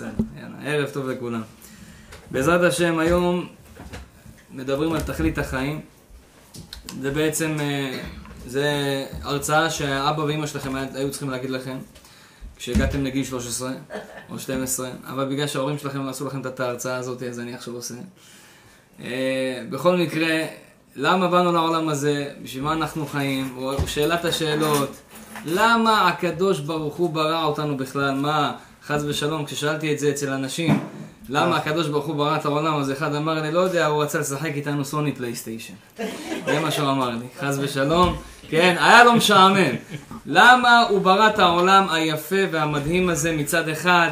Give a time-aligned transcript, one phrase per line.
[0.00, 1.42] יאללה, ערב טוב לכולם.
[2.30, 3.46] בעזרת השם, היום
[4.50, 5.80] מדברים על תכלית החיים.
[7.00, 8.00] זה בעצם, אה,
[8.46, 8.66] זה
[9.22, 11.78] הרצאה שאבא ואמא שלכם היו צריכים להגיד לכם
[12.56, 13.72] כשהגעתם לגיל 13
[14.30, 17.94] או 12, אבל בגלל שההורים שלכם עשו לכם את ההרצאה הזאת, אז אני עכשיו עושה.
[19.00, 20.46] אה, בכל מקרה,
[20.96, 22.30] למה באנו לעולם הזה?
[22.42, 23.58] בשביל מה אנחנו חיים?
[23.86, 24.90] שאלת השאלות,
[25.44, 28.14] למה הקדוש ברוך הוא ברא אותנו בכלל?
[28.14, 28.56] מה?
[28.88, 30.80] חס ושלום, כששאלתי את זה אצל אנשים,
[31.28, 34.18] למה הקדוש ברוך הוא ברא את העולם הזה, אחד אמר לי, לא יודע, הוא רצה
[34.18, 35.74] לשחק איתנו סוני פלייסטיישן.
[36.46, 38.16] זה מה שהוא אמר לי, חס ושלום.
[38.48, 39.74] כן, היה לו משעמם.
[40.26, 44.10] למה הוא ברא את העולם היפה והמדהים הזה מצד אחד,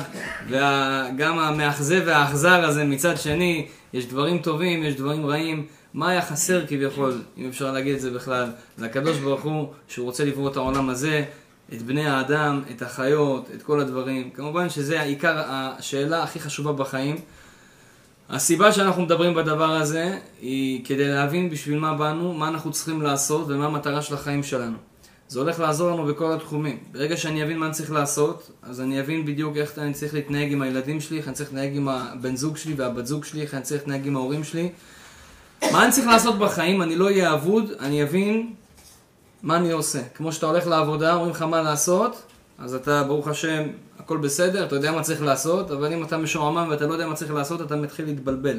[0.49, 3.67] וגם המאכזב והאכזר הזה מצד שני?
[3.93, 5.67] יש דברים טובים, יש דברים רעים.
[5.95, 10.25] מה היה חסר כביכול, אם אפשר להגיד את זה בכלל, לקדוש ברוך הוא, שהוא רוצה
[10.25, 11.25] לברוא את העולם הזה,
[11.75, 14.31] את בני האדם, את החיות, את כל הדברים.
[14.31, 17.17] כמובן שזה העיקר, השאלה הכי חשובה בחיים.
[18.29, 23.47] הסיבה שאנחנו מדברים בדבר הזה היא כדי להבין בשביל מה באנו, מה אנחנו צריכים לעשות
[23.49, 24.77] ומה המטרה של החיים שלנו.
[25.29, 26.79] זה הולך לעזור לנו בכל התחומים.
[26.93, 30.53] ברגע שאני אבין מה אני צריך לעשות, אז אני אבין בדיוק איך אני צריך להתנהג
[30.53, 33.55] עם הילדים שלי, איך אני צריך להתנהג עם הבן זוג שלי והבת זוג שלי, איך
[33.55, 34.69] אני צריך להתנהג עם ההורים שלי.
[35.73, 38.53] מה אני צריך לעשות בחיים, אני לא אהיה אבוד, אני אבין
[39.47, 39.99] מה אני עושה?
[40.15, 42.23] כמו שאתה הולך לעבודה, אומרים לך מה לעשות,
[42.59, 43.63] אז אתה, ברוך השם,
[43.99, 47.15] הכל בסדר, אתה יודע מה צריך לעשות, אבל אם אתה משועמם ואתה לא יודע מה
[47.15, 48.59] צריך לעשות, אתה מתחיל להתבלבל.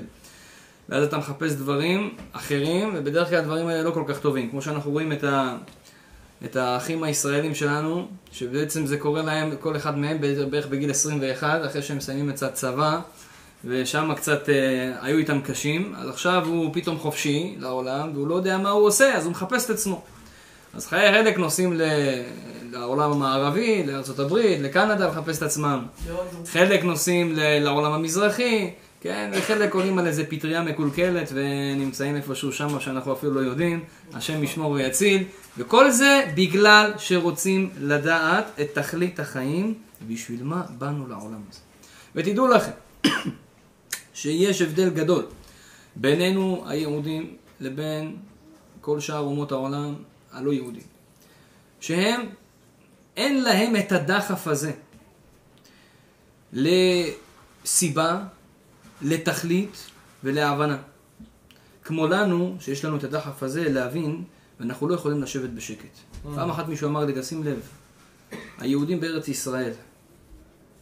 [0.90, 4.50] ואז אתה מחפש דברים אחרים, ובדרך כלל הדברים האלה לא כל כך טובים.
[4.50, 5.58] כמו שאנחנו רואים את, ה,
[6.46, 11.82] את האחים הישראלים שלנו, שבעצם זה קורה להם, כל אחד מהם בערך בגיל 21, אחרי
[11.82, 13.00] שהם מסיימים את הצבא,
[13.66, 14.56] ושם קצת אה,
[15.02, 19.16] היו איתם קשים, אז עכשיו הוא פתאום חופשי לעולם, והוא לא יודע מה הוא עושה,
[19.16, 20.04] אז הוא מחפש את עצמו.
[20.73, 21.73] אז חיי חלק נוסעים
[22.72, 25.86] לעולם המערבי, לארה"ב, לקנדה לחפש את עצמם.
[26.46, 28.70] חלק נוסעים לעולם המזרחי,
[29.02, 34.44] כן, וחלק עולים על איזה פטריה מקולקלת ונמצאים איפשהו שם שאנחנו אפילו לא יודעים, השם
[34.44, 35.23] ישמור ויציל,
[35.58, 39.73] וכל זה בגלל שרוצים לדעת את תכלית החיים,
[40.08, 41.60] בשביל מה באנו לעולם הזה.
[42.16, 42.72] ותדעו לכם,
[44.14, 45.26] שיש הבדל גדול
[45.95, 48.16] בינינו היהודים לבין
[48.82, 49.95] כל שאר אומות העולם
[50.32, 50.83] הלא יהודים,
[51.80, 52.21] שהם,
[53.17, 54.71] אין להם את הדחף הזה
[56.54, 58.23] לסיבה,
[59.02, 59.77] לתכלית
[60.23, 60.77] ולהבנה.
[61.83, 64.23] כמו לנו, שיש לנו את הדחף הזה להבין,
[64.60, 65.83] ואנחנו לא יכולים לשבת בשקט.
[65.83, 66.27] Mm.
[66.36, 67.60] פעם אחת מישהו אמר לי, תשים לב,
[68.58, 69.71] היהודים בארץ ישראל,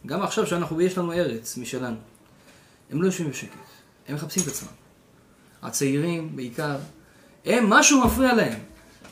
[0.06, 1.98] גם עכשיו שאנחנו, יש לנו ארץ משלנו,
[2.92, 3.58] הם לא יושבים בשקט,
[4.08, 4.70] הם מחפשים את עצמם.
[5.62, 6.78] הצעירים בעיקר,
[7.46, 8.60] הם, משהו מפריע להם.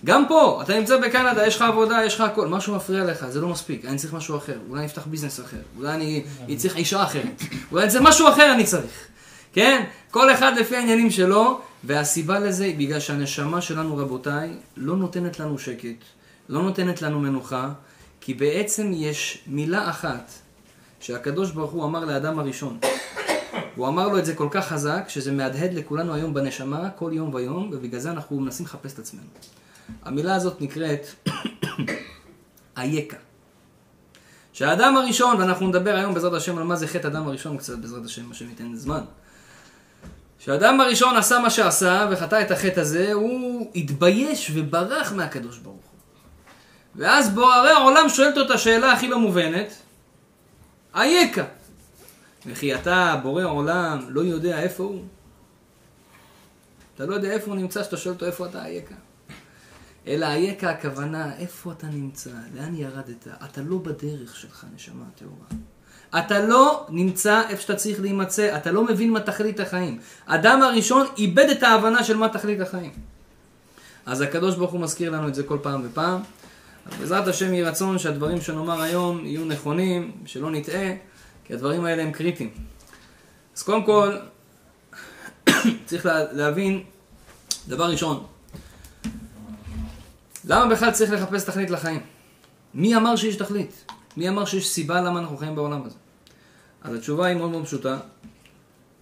[0.05, 3.41] גם פה, אתה נמצא בקנדה, יש לך עבודה, יש לך הכל, משהו מפריע לך, זה
[3.41, 7.03] לא מספיק, אני צריך משהו אחר, אולי אני אפתח ביזנס אחר, אולי אני, צריך אישה
[7.03, 7.41] אחרת,
[7.71, 9.07] אולי זה משהו אחר אני צריך,
[9.53, 9.83] כן?
[10.11, 15.59] כל אחד לפי העניינים שלו, והסיבה לזה היא בגלל שהנשמה שלנו, רבותיי, לא נותנת לנו
[15.59, 16.03] שקט,
[16.49, 17.69] לא נותנת לנו מנוחה,
[18.21, 20.31] כי בעצם יש מילה אחת
[20.99, 22.79] שהקדוש ברוך הוא אמר לאדם הראשון.
[23.75, 27.33] הוא אמר לו את זה כל כך חזק, שזה מהדהד לכולנו היום בנשמה, כל יום
[27.33, 29.27] ויום, ובגלל זה אנחנו מנסים לחפש את עצמנו.
[30.03, 31.07] המילה הזאת נקראת
[32.77, 33.17] אייכה.
[34.53, 38.05] שהאדם הראשון, ואנחנו נדבר היום בעזרת השם על מה זה חטא אדם הראשון קצת בעזרת
[38.05, 39.03] השם, השם ייתן זמן.
[40.39, 45.99] שהאדם הראשון עשה מה שעשה וחטא את החטא הזה, הוא התבייש וברח מהקדוש ברוך הוא.
[46.95, 49.73] ואז בוררי העולם שואלת אותו את השאלה הכי לא מובנת,
[50.95, 51.43] אייכה.
[52.45, 55.03] וכי אתה, בורא עולם, לא יודע איפה הוא?
[56.95, 58.95] אתה לא יודע איפה הוא נמצא, שאתה שואל אותו איפה אתה אייכה.
[60.07, 65.45] אלא אייכה הכוונה, איפה אתה נמצא, לאן ירדת, אתה לא בדרך שלך, נשמה הטהורה.
[66.19, 69.99] אתה לא נמצא איפה שאתה צריך להימצא, אתה לא מבין מה תכלית החיים.
[70.25, 72.91] אדם הראשון איבד את ההבנה של מה תכלית החיים.
[74.05, 76.21] אז הקדוש ברוך הוא מזכיר לנו את זה כל פעם ופעם.
[76.99, 80.91] בעזרת השם יהי רצון שהדברים שנאמר היום יהיו נכונים, שלא נטעה,
[81.43, 82.49] כי הדברים האלה הם קריטיים.
[83.55, 84.17] אז קודם כל,
[85.85, 86.83] צריך להבין,
[87.67, 88.25] דבר ראשון,
[90.45, 92.01] למה בכלל צריך לחפש תכלית לחיים?
[92.73, 93.91] מי אמר שיש תכלית?
[94.17, 95.95] מי אמר שיש סיבה למה אנחנו חיים בעולם הזה?
[96.81, 97.97] אז התשובה היא מאוד מאוד פשוטה.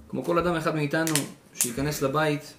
[0.10, 1.14] כמו כל אדם אחד מאיתנו
[1.54, 2.54] שייכנס לבית,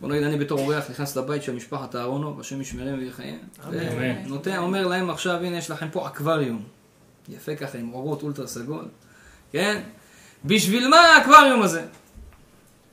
[0.00, 3.38] בוא נגיד אני בתור אורח נכנס לבית של משפחת אהרונו, השם ישמרם ויחיים.
[3.70, 6.62] ונותן, אומר להם עכשיו, הנה יש לכם פה אקווריום.
[7.28, 8.84] יפה ככה עם אורות אולטרה סגול.
[9.52, 9.82] כן?
[10.44, 11.86] בשביל מה האקווריום הזה?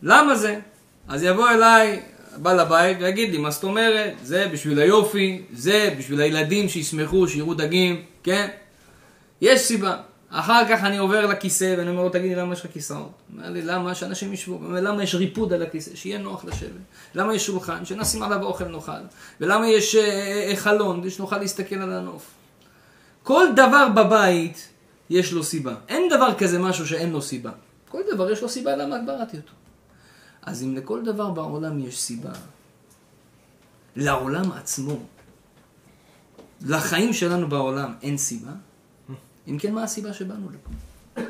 [0.02, 0.60] למה זה?
[1.08, 2.02] אז יבוא אליי
[2.38, 4.14] בעל הבית ויגיד לי, מה זאת אומרת?
[4.24, 8.48] זה בשביל היופי, זה בשביל הילדים שישמחו, שיראו דגים, כן?
[9.42, 9.98] יש סיבה.
[10.30, 13.00] אחר כך אני עובר לכיסא ואני אומר לו, תגיד לי למה יש לך כיסאות?
[13.00, 13.96] הוא אומר לי, למה?
[13.96, 14.54] שאנשים ישבו.
[14.54, 15.96] אומר, למה יש ריפוד על הכיסא?
[15.96, 16.72] שיהיה נוח לשבת.
[17.16, 17.86] למה יש שולחן?
[17.86, 18.92] שנשים עליו אוכל נאכל.
[19.42, 20.04] ולמה יש אה,
[20.50, 21.02] אה, חלון?
[21.02, 22.26] כדי שנוכל להסתכל על הנוף.
[23.24, 24.68] כל דבר בבית
[25.10, 25.76] יש לו סיבה.
[25.88, 27.52] אין דבר כזה משהו שאין לו סיבה.
[27.90, 29.52] כל דבר יש לו סיבה למה בראתי אותו.
[30.48, 32.32] אז אם לכל דבר בעולם יש סיבה,
[33.96, 35.00] לעולם עצמו,
[36.66, 38.52] לחיים שלנו בעולם אין סיבה,
[39.48, 41.22] אם כן, מה הסיבה שבאנו לפה?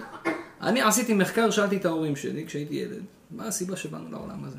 [0.61, 4.57] אני עשיתי מחקר, שאלתי את ההורים שלי כשהייתי ילד, מה הסיבה שבאנו לעולם הזה?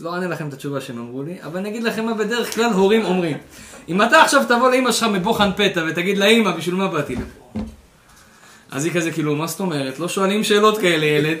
[0.00, 2.72] לא אענה לכם את התשובה שהם אמרו לי, אבל אני אגיד לכם מה בדרך כלל
[2.72, 3.38] הורים אומרים.
[3.88, 7.60] אם אתה עכשיו תבוא לאמא שלך מבוחן פתע ותגיד לאמא, בשביל מה באתי לפה?
[8.70, 9.98] אז היא כזה כאילו, מה זאת אומרת?
[9.98, 11.38] לא שואלים שאלות כאלה ילד,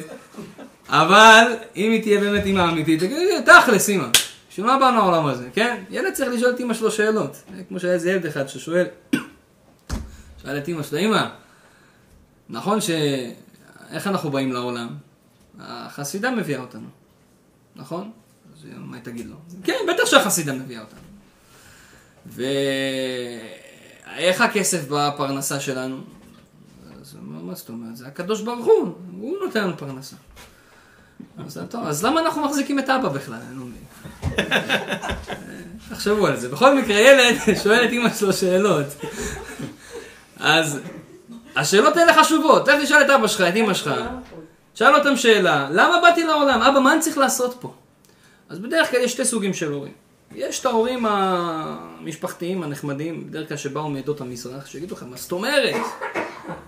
[0.88, 4.08] אבל אם היא תהיה באמת אימא אמיתית, תגיד, תכלס אימא,
[4.50, 5.82] בשביל מה באנו לעולם הזה, כן?
[5.90, 7.42] ילד צריך לשאול את אימא שלו שאלות.
[7.68, 8.86] כמו שהיה איזה ילד אחד ששואל,
[10.42, 11.28] שאל את אימא שלו, אימא,
[12.48, 12.90] נכון ש...
[13.90, 14.88] איך אנחנו באים לעולם?
[15.60, 16.88] החסידה מביאה אותנו,
[17.76, 18.10] נכון?
[18.54, 19.36] אז מה היא תגיד לו?
[19.64, 21.00] כן, בטח שהחסידה מביאה אותנו.
[24.06, 26.00] ואיך הכסף בפרנסה שלנו?
[27.00, 27.96] אז הוא אומר, מה זאת אומרת?
[27.96, 30.16] זה הקדוש ברוך הוא, הוא נותן לנו פרנסה.
[31.46, 33.38] אז טוב, אז למה אנחנו מחזיקים את אבא בכלל?
[33.50, 33.82] אני לא מבין.
[35.90, 36.48] תחשבו על זה.
[36.48, 38.86] בכל מקרה, ילד שואל את אמא שלו שאלות.
[40.36, 40.80] אז
[41.56, 42.68] השאלות האלה חשובות.
[42.68, 43.90] לך תשאל את אבא שלך, את אמא שלך.
[44.74, 46.62] שאל אותם שאלה, למה באתי לעולם?
[46.62, 47.74] אבא, מה אני צריך לעשות פה?
[48.48, 49.92] אז בדרך כלל יש שתי סוגים של הורים.
[50.34, 55.74] יש את ההורים המשפחתיים הנחמדים, בדרך כלל שבאו מעדות המזרח, שיגידו לכם, מה זאת אומרת?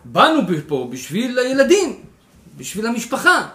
[0.05, 2.00] באנו פה בשביל הילדים,
[2.56, 3.49] בשביל המשפחה.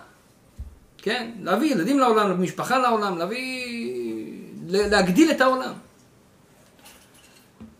[1.03, 1.31] כן?
[1.41, 3.65] להביא ילדים לעולם, להביא משפחה לעולם, להביא...
[4.67, 5.73] להגדיל את העולם.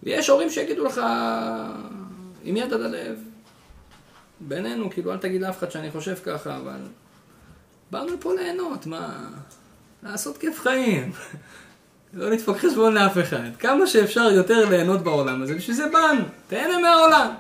[0.04, 1.02] ויש הורים שיגידו לך,
[2.44, 3.20] עם יד על הלב,
[4.40, 6.80] בינינו, כאילו, אל תגיד לאף אחד שאני חושב ככה, אבל
[7.92, 9.30] באנו פה ליהנות, מה?
[10.04, 11.12] לעשות כיף חיים.
[12.14, 13.56] לא לדפוק חשבון לאף אחד.
[13.60, 16.24] כמה שאפשר יותר ליהנות בעולם הזה, בשביל זה באנו.
[16.48, 17.36] תהנה מהעולם.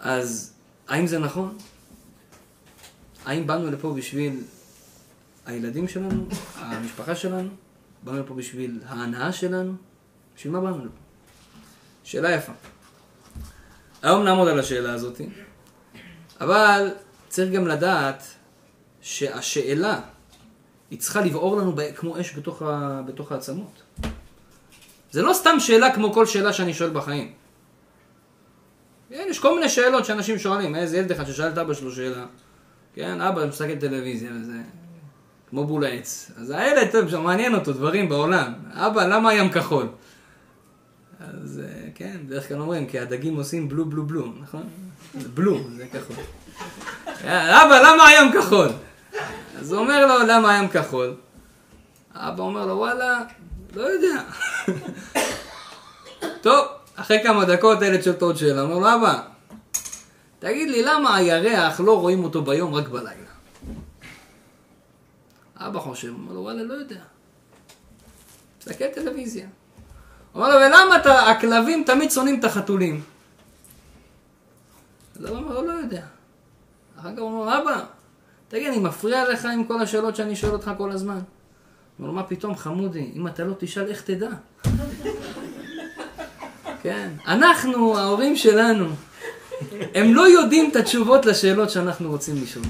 [0.00, 0.52] אז,
[0.88, 1.58] האם זה נכון?
[3.28, 4.40] האם באנו לפה בשביל
[5.46, 6.26] הילדים שלנו,
[6.56, 7.48] המשפחה שלנו?
[8.02, 9.72] באנו לפה בשביל ההנאה שלנו?
[10.36, 10.96] בשביל מה באנו לפה?
[12.04, 12.52] שאלה יפה.
[14.02, 15.20] היום נעמוד על השאלה הזאת,
[16.40, 16.90] אבל
[17.28, 18.22] צריך גם לדעת
[19.00, 20.00] שהשאלה
[20.90, 23.02] היא צריכה לבעור לנו כמו אש בתוך, ה...
[23.06, 23.82] בתוך העצמות.
[25.10, 27.32] זה לא סתם שאלה כמו כל שאלה שאני שואל בחיים.
[29.10, 32.26] יש כל מיני שאלות שאנשים שואלים, איזה ילד אחד ששאל את אבא שלו שאלה,
[32.98, 34.58] כן, אבא מסתכל טלוויזיה וזה,
[35.50, 36.30] כמו בול העץ.
[36.36, 38.52] אז הילד, טוב, מעניין אותו דברים בעולם.
[38.72, 39.88] אבא, למה הים כחול?
[41.20, 44.62] אז אה, כן, בדרך כלל אומרים, כי הדגים עושים בלו בלו בלו, נכון?
[45.34, 46.16] בלו, זה כחול.
[47.24, 48.68] אבא, למה הים כחול?
[49.58, 51.14] אז הוא אומר לו, למה הים כחול?
[52.14, 53.22] אבא אומר לו, וואלה,
[53.74, 54.22] לא יודע.
[56.42, 56.66] טוב,
[56.96, 59.22] אחרי כמה דקות הילד שואל עוד שאלה, אומר לו, אבא,
[60.38, 63.28] תגיד לי, למה הירח לא רואים אותו ביום, רק בלילה?
[65.56, 67.00] אבא חושב, אומר לו, וואלה, לא יודע.
[68.58, 69.46] תסתכל טלוויזיה.
[70.34, 73.02] אומר לו, ולמה אתה, הכלבים תמיד שונאים את החתולים?
[75.16, 76.02] אז אבא אומר לו, לא יודע.
[77.00, 77.84] אחר כך הוא אומר, אבא,
[78.48, 81.18] תגיד, אני מפריע לך עם כל השאלות שאני שואל אותך כל הזמן?
[81.98, 84.28] הוא אומר מה פתאום, חמודי, אם אתה לא תשאל, איך תדע?
[86.82, 88.86] כן, אנחנו, ההורים שלנו,
[89.94, 92.64] הם לא יודעים את התשובות לשאלות שאנחנו רוצים לשאול.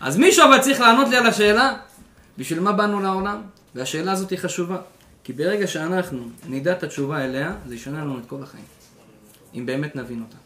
[0.00, 1.76] אז מישהו אבל צריך לענות לי על השאלה,
[2.38, 3.42] בשביל מה באנו לעולם?
[3.74, 4.76] והשאלה הזאת היא חשובה.
[5.24, 8.64] כי ברגע שאנחנו נדע את התשובה אליה, זה ישנה לנו את כל החיים.
[9.54, 10.36] אם באמת נבין אותה.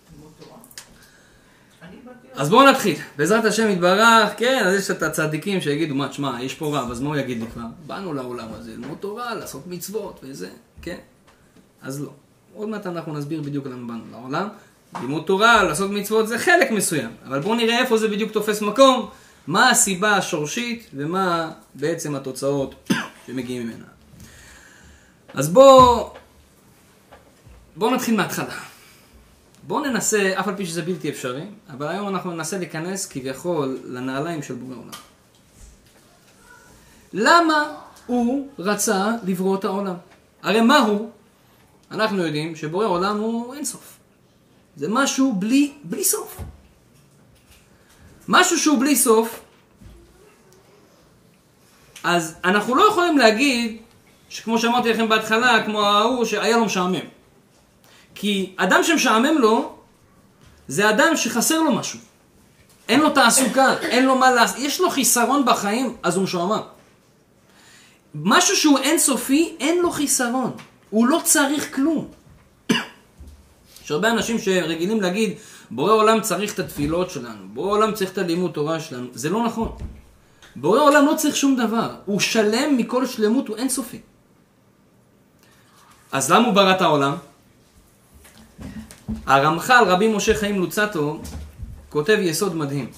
[2.35, 2.97] אז בואו נתחיל.
[3.17, 7.01] בעזרת השם יתברך, כן, אז יש את הצדיקים שיגידו, מה, תשמע, יש פה רב, אז
[7.01, 7.63] מה הוא יגיד לי כבר?
[7.87, 10.49] באנו לעולם הזה, ללמוד תורה, לעשות מצוות וזה,
[10.83, 10.99] כן?
[11.83, 12.11] אז לא.
[12.55, 14.49] עוד מעט אנחנו נסביר בדיוק למה באנו לעולם.
[15.01, 19.09] לימוד תורה, לעשות מצוות זה חלק מסוים, אבל בואו נראה איפה זה בדיוק תופס מקום,
[19.47, 22.91] מה הסיבה השורשית ומה בעצם התוצאות
[23.27, 23.85] שמגיעים ממנה.
[25.35, 26.13] אז בואו
[27.77, 28.55] בוא נתחיל מההתחלה.
[29.67, 34.43] בואו ננסה, אף על פי שזה בלתי אפשרי, אבל היום אנחנו ננסה להיכנס כביכול לנעליים
[34.43, 34.91] של בורא עולם.
[37.13, 37.75] למה
[38.07, 39.95] הוא רצה לברוא את העולם?
[40.43, 41.11] הרי מה הוא?
[41.91, 43.94] אנחנו יודעים שבורא עולם הוא אינסוף.
[44.77, 46.37] זה משהו בלי, בלי סוף.
[48.29, 49.41] משהו שהוא בלי סוף,
[52.05, 53.77] אז אנחנו לא יכולים להגיד
[54.29, 57.07] שכמו שאמרתי לכם בהתחלה, כמו ההוא שהיה לו משעמם.
[58.15, 59.77] כי אדם שמשעמם לו,
[60.69, 61.99] זה אדם שחסר לו משהו.
[62.89, 66.61] אין לו תעסוקה, אין לו מה לעשות, יש לו חיסרון בחיים, אז הוא משועמם.
[68.15, 70.57] משהו שהוא אינסופי, אין לו חיסרון.
[70.91, 72.09] הוא לא צריך כלום.
[73.85, 75.33] יש הרבה אנשים שרגילים להגיד,
[75.71, 79.07] בורא עולם צריך את התפילות שלנו, בורא עולם צריך את הלימוד תורה שלנו.
[79.13, 79.73] זה לא נכון.
[80.57, 81.95] בורא עולם לא צריך שום דבר.
[82.05, 84.01] הוא שלם מכל שלמות, הוא אינסופי.
[86.13, 87.15] אז למה הוא ברא את העולם?
[89.27, 91.21] הרמח"ל, רבי משה חיים לוצטו,
[91.89, 92.91] כותב יסוד מדהים.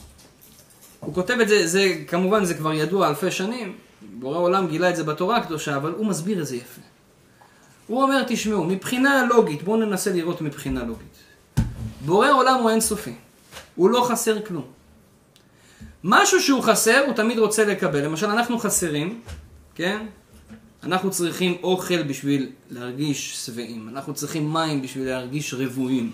[1.01, 4.97] הוא כותב את זה, זה כמובן זה כבר ידוע אלפי שנים, בורא עולם גילה את
[4.97, 6.81] זה בתורה הקדושה, אבל הוא מסביר את זה יפה.
[7.87, 11.17] הוא אומר, תשמעו, מבחינה לוגית, בואו ננסה לראות מבחינה לוגית.
[12.05, 13.15] בורא עולם הוא אינסופי,
[13.75, 14.65] הוא לא חסר כלום.
[16.05, 18.05] משהו שהוא חסר, הוא תמיד רוצה לקבל.
[18.05, 19.21] למשל, אנחנו חסרים,
[19.75, 20.07] כן?
[20.83, 26.13] אנחנו צריכים אוכל בשביל להרגיש שבעים, אנחנו צריכים מים בשביל להרגיש רבועים,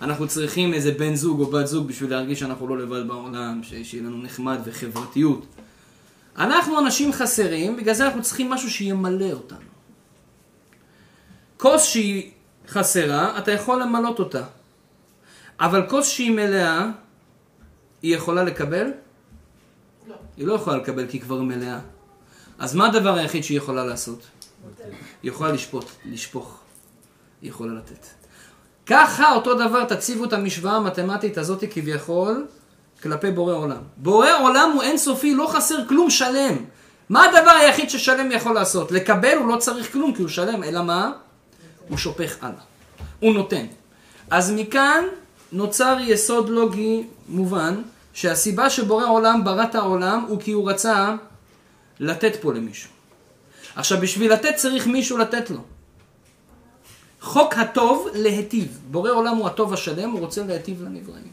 [0.00, 4.02] אנחנו צריכים איזה בן זוג או בת זוג בשביל להרגיש שאנחנו לא לבד בעולם, שיהיה
[4.02, 5.46] לנו נחמד וחברתיות.
[6.38, 9.73] אנחנו אנשים חסרים, בגלל זה אנחנו צריכים משהו שימלא אותנו.
[11.64, 12.30] כוס שהיא
[12.68, 14.42] חסרה, אתה יכול למלות אותה.
[15.60, 16.86] אבל כוס שהיא מלאה,
[18.02, 18.92] היא יכולה לקבל?
[20.08, 20.14] לא.
[20.36, 21.78] היא לא יכולה לקבל כי היא כבר מלאה.
[22.58, 24.26] אז מה הדבר היחיד שהיא יכולה לעשות?
[25.22, 26.58] היא יכולה לשפוט, לשפוך.
[27.42, 28.06] היא יכולה לתת.
[28.86, 32.46] ככה אותו דבר תציבו את המשוואה המתמטית הזאת כביכול
[33.02, 33.82] כלפי בורא עולם.
[33.96, 36.56] בורא עולם הוא אינסופי, לא חסר כלום שלם.
[37.08, 38.92] מה הדבר היחיד ששלם יכול לעשות?
[38.92, 41.12] לקבל הוא לא צריך כלום כי הוא שלם, אלא מה?
[41.88, 42.62] הוא שופך הלאה.
[43.20, 43.66] הוא נותן.
[44.30, 45.04] אז מכאן
[45.52, 51.16] נוצר יסוד לוגי מובן, שהסיבה שבורא עולם ברא את העולם הוא כי הוא רצה
[52.00, 52.90] לתת פה למישהו.
[53.76, 55.60] עכשיו, בשביל לתת צריך מישהו לתת לו.
[57.20, 58.80] חוק הטוב להיטיב.
[58.90, 61.32] בורא עולם הוא הטוב השלם, הוא רוצה להיטיב לנבראים.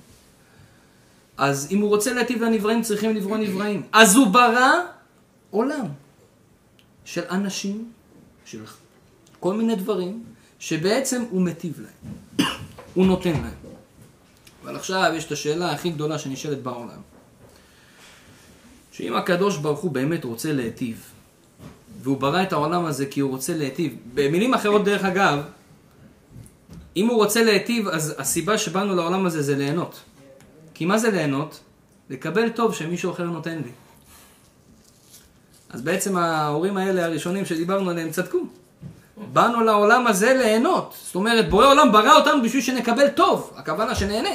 [1.37, 3.83] אז אם הוא רוצה להיטיב לנבראים, צריכים לברוא נבראים.
[3.91, 4.71] אז הוא ברא
[5.51, 5.85] עולם
[7.05, 7.91] של אנשים,
[8.45, 8.63] של
[9.39, 10.23] כל מיני דברים,
[10.61, 12.47] שבעצם הוא מטיב להם.
[12.93, 13.53] הוא נותן להם.
[14.63, 17.01] אבל עכשיו יש את השאלה הכי גדולה שנשאלת בעולם.
[18.91, 21.03] שאם הקדוש ברוך הוא באמת רוצה להיטיב,
[22.01, 25.39] והוא ברא את העולם הזה כי הוא רוצה להיטיב, במילים אחרות דרך אגב,
[26.95, 29.99] אם הוא רוצה להיטיב, אז הסיבה שבאנו לעולם הזה זה ליהנות.
[30.73, 31.59] כי מה זה ליהנות?
[32.09, 33.71] לקבל טוב שמישהו אחר נותן לי.
[35.69, 38.60] אז בעצם ההורים האלה הראשונים שדיברנו עליהם צדקו.
[39.33, 40.95] באנו לעולם הזה ליהנות.
[41.03, 43.53] זאת אומרת, בורא עולם ברא אותנו בשביל שנקבל טוב.
[43.55, 44.29] הכוונה שנהנה.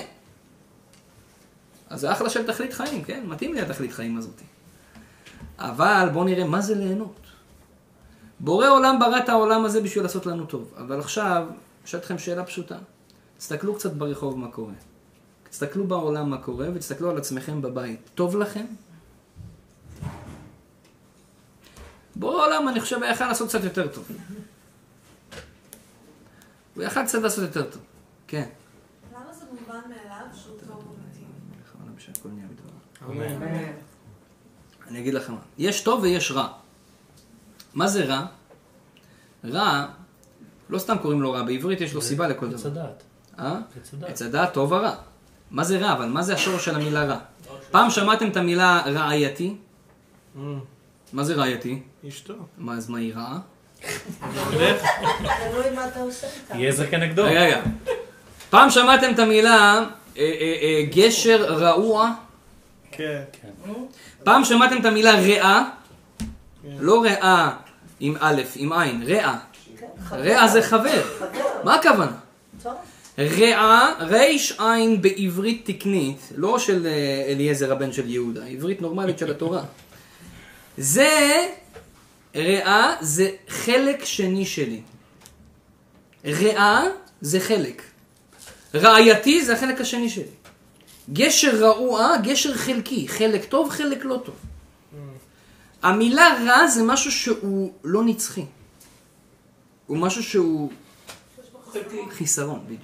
[1.91, 3.25] אז זה אחלה של תכלית חיים, כן?
[3.27, 4.41] מתאים לי התכלית חיים הזאת.
[5.59, 7.21] אבל בואו נראה מה זה ליהנות.
[8.41, 10.75] בורא עולם ברא את העולם הזה בשביל לעשות לנו טוב.
[10.79, 11.47] אבל עכשיו,
[11.85, 12.77] אשאל אתכם שאלה פשוטה.
[13.39, 14.73] תסתכלו קצת ברחוב מה קורה.
[15.51, 18.01] תסתכלו בעולם מה קורה ותסתכלו על עצמכם בבית.
[18.15, 18.65] טוב לכם?
[22.17, 24.09] בורא עולם, אני חושב, היה יכול לעשות קצת יותר טוב.
[26.77, 27.83] הוא יכל קצת לעשות יותר טוב.
[28.27, 28.49] כן.
[29.15, 31.27] למה זה מובן מאליו שהוא טוב ומתאים?
[31.99, 32.47] שהכל נהיה
[33.01, 33.27] בדברה.
[34.89, 35.39] אני אגיד לך מה.
[35.59, 36.49] יש טוב ויש רע.
[37.75, 38.27] מה זה רע?
[39.45, 39.87] רע,
[40.69, 42.81] לא סתם קוראים לו רע, בעברית יש לו סיבה לכל עץ דבר.
[42.81, 43.03] הדעת.
[43.39, 43.61] אה?
[43.77, 44.11] עץ הדעת.
[44.11, 44.95] עץ הדעת טוב ורע.
[45.51, 45.93] מה זה רע?
[45.93, 47.19] אבל מה זה השורש של המילה רע?
[47.71, 49.57] פעם שמעתם את המילה רעייתי?
[51.13, 51.83] מה זה רעייתי?
[52.09, 52.35] אשתו.
[52.59, 53.41] מה, אז מה היא רעה?
[53.81, 56.57] תלוי מה אתה עושה איתה.
[56.57, 57.25] יהיה זה כנגדו.
[57.25, 57.61] רגע, רגע.
[58.51, 59.85] פעם שמעתם את המילה
[60.17, 62.13] אה, אה, אה, גשר רעוע?
[62.91, 63.23] כן.
[64.25, 65.71] פעם שמעתם את המילה רעה?
[66.81, 67.57] לא רעה
[68.01, 69.39] עם א', עם עין, רעה.
[70.13, 71.03] רעה זה חבר.
[71.65, 72.13] מה הכוונה?
[73.19, 76.87] רעה, ריש עין בעברית תקנית, לא של
[77.29, 79.63] אליעזר הבן של יהודה, עברית נורמלית של התורה.
[80.79, 81.47] זה,
[82.37, 84.81] רעה זה חלק שני שלי.
[86.25, 86.85] רעה
[87.21, 87.83] זה חלק.
[88.75, 90.25] רעייתי זה החלק השני שלי.
[91.13, 94.35] גשר רעוע, גשר חלקי, חלק טוב, חלק לא טוב.
[95.83, 98.45] המילה רע זה משהו שהוא לא נצחי.
[99.87, 100.71] הוא משהו שהוא
[102.11, 102.81] חיסרון, בדיוק.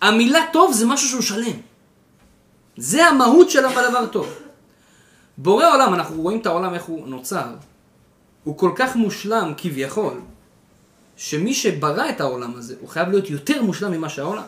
[0.00, 1.60] המילה טוב זה משהו שהוא שלם.
[2.76, 4.32] זה המהות של הדבר טוב.
[5.38, 7.46] בורא עולם, אנחנו רואים את העולם איך הוא נוצר,
[8.44, 10.20] הוא כל כך מושלם כביכול,
[11.16, 14.44] שמי שברא את העולם הזה, הוא חייב להיות יותר מושלם ממה שהעולם.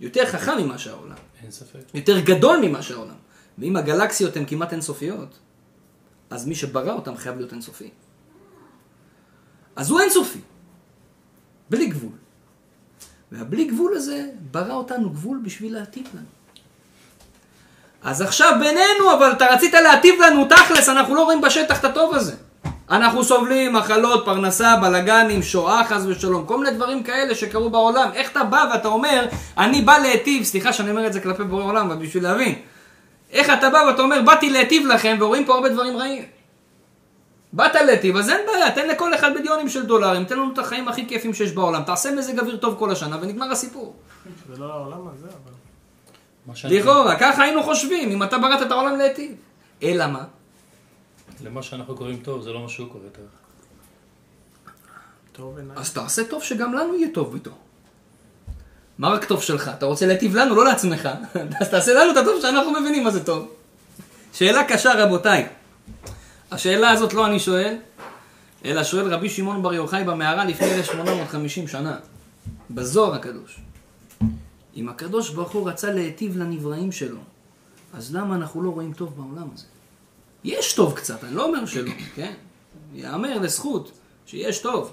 [0.00, 1.16] יותר חכם ממה שהעולם.
[1.42, 1.80] אין ספק.
[1.94, 3.14] יותר גדול ממה שהעולם.
[3.58, 5.38] ואם הגלקסיות הן כמעט אינסופיות,
[6.30, 7.90] אז מי שברא אותם חייב להיות אינסופי.
[9.76, 10.40] אז הוא אינסופי.
[11.70, 12.12] בלי גבול.
[13.32, 16.26] והבלי גבול הזה ברא אותנו גבול בשביל להטיב לנו.
[18.02, 22.14] אז עכשיו בינינו, אבל אתה רצית להטיב לנו, תכלס, אנחנו לא רואים בשטח את הטוב
[22.14, 22.36] הזה.
[22.90, 28.10] אנחנו סובלים מחלות, פרנסה, בלאגנים, שואה חס ושלום, כל מיני דברים כאלה שקרו בעולם.
[28.14, 29.26] איך אתה בא ואתה אומר,
[29.58, 32.54] אני בא להיטיב, סליחה שאני אומר את זה כלפי בורא עולם, אבל בשביל להבין.
[33.32, 36.24] איך אתה בא ואתה אומר, באתי להיטיב לכם, ורואים פה הרבה דברים רעים.
[37.52, 40.88] באת להיטיב, אז אין בעיה, תן לכל אחד מיליונים של דולרים, תן לנו את החיים
[40.88, 43.94] הכי כיפים שיש בעולם, תעשה מזג אוויר טוב כל השנה, ונגמר הסיפור.
[44.52, 45.52] זה לא העולם הזה, אבל...
[46.64, 49.32] לכאורה, ככה היינו חושבים, אם אתה בראת את העולם להיטיב.
[49.82, 50.24] אלא מה?
[51.44, 53.24] למה שאנחנו קוראים טוב, זה לא מה שהוא קורא טוב.
[55.32, 55.78] טוב עיניים.
[55.78, 57.50] אז תעשה טוב שגם לנו יהיה טוב איתו.
[58.98, 59.70] מה רק טוב שלך?
[59.78, 61.08] אתה רוצה להיטיב לנו, לא לעצמך.
[61.60, 63.48] אז תעשה לנו את הטוב שאנחנו מבינים מה זה טוב.
[64.32, 65.46] שאלה קשה, רבותיי.
[66.50, 67.76] השאלה הזאת לא אני שואל,
[68.64, 71.98] אלא שואל רבי שמעון בר יוחאי במערה לפני 1850 שנה,
[72.70, 73.60] בזוהר הקדוש.
[74.76, 77.20] אם הקדוש ברוך הוא רצה להיטיב לנבראים שלו,
[77.94, 79.66] אז למה אנחנו לא רואים טוב בעולם הזה?
[80.44, 82.32] יש טוב קצת, אני לא אומר שלא, כן?
[82.94, 83.92] יאמר לזכות
[84.26, 84.92] שיש טוב.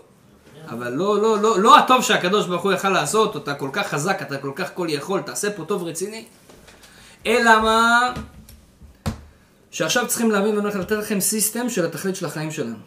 [0.70, 4.22] אבל לא, לא, לא, לא הטוב שהקדוש ברוך הוא יכל לעשות, אתה כל כך חזק,
[4.22, 6.26] אתה כל כך כל יכול, תעשה פה טוב רציני.
[7.26, 8.14] אלא מה?
[9.72, 12.78] שעכשיו צריכים להבין ואני הולך לתת לכם סיסטם של התכלית של החיים שלנו.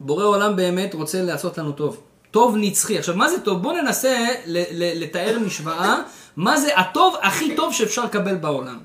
[0.00, 2.02] בורא עולם באמת רוצה לעשות לנו טוב.
[2.30, 2.98] טוב נצחי.
[2.98, 3.62] עכשיו, מה זה טוב?
[3.62, 4.26] בואו ננסה
[4.96, 6.02] לתאר משוואה,
[6.36, 8.78] מה זה הטוב הכי טוב שאפשר לקבל בעולם.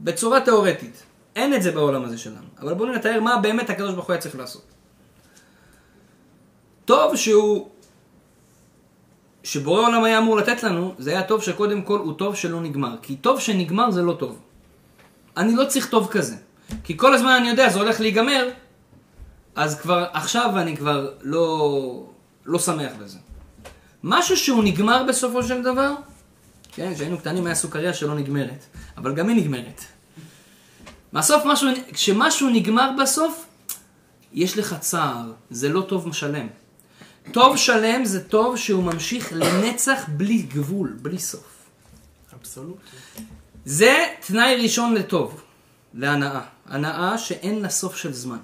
[0.00, 1.02] בצורה תיאורטית.
[1.36, 2.46] אין את זה בעולם הזה שלנו.
[2.60, 4.64] אבל בואו נתאר מה באמת הקדוש ברוך הוא היה צריך לעשות.
[6.84, 7.68] טוב שהוא,
[9.42, 12.96] שבורא עולם היה אמור לתת לנו, זה היה טוב שקודם כל הוא טוב שלא נגמר.
[13.02, 14.40] כי טוב שנגמר זה לא טוב.
[15.36, 16.36] אני לא צריך טוב כזה.
[16.84, 18.48] כי כל הזמן אני יודע, זה הולך להיגמר,
[19.54, 22.06] אז כבר עכשיו אני כבר לא,
[22.44, 23.18] לא שמח בזה.
[24.02, 25.94] משהו שהוא נגמר בסופו של דבר,
[26.72, 28.64] כן, כשהיינו קטנים היה סוכריה שלא נגמרת,
[28.96, 29.80] אבל גם היא נגמרת.
[31.14, 33.46] בסוף משהו, כשמשהו נגמר בסוף,
[34.32, 36.46] יש לך צער, זה לא טוב שלם.
[37.32, 41.66] טוב שלם זה טוב שהוא ממשיך לנצח בלי גבול, בלי סוף.
[42.34, 42.76] אבסולוט.
[43.64, 45.42] זה תנאי ראשון לטוב,
[45.94, 46.40] להנאה.
[46.66, 48.38] הנאה שאין לה סוף של זמן.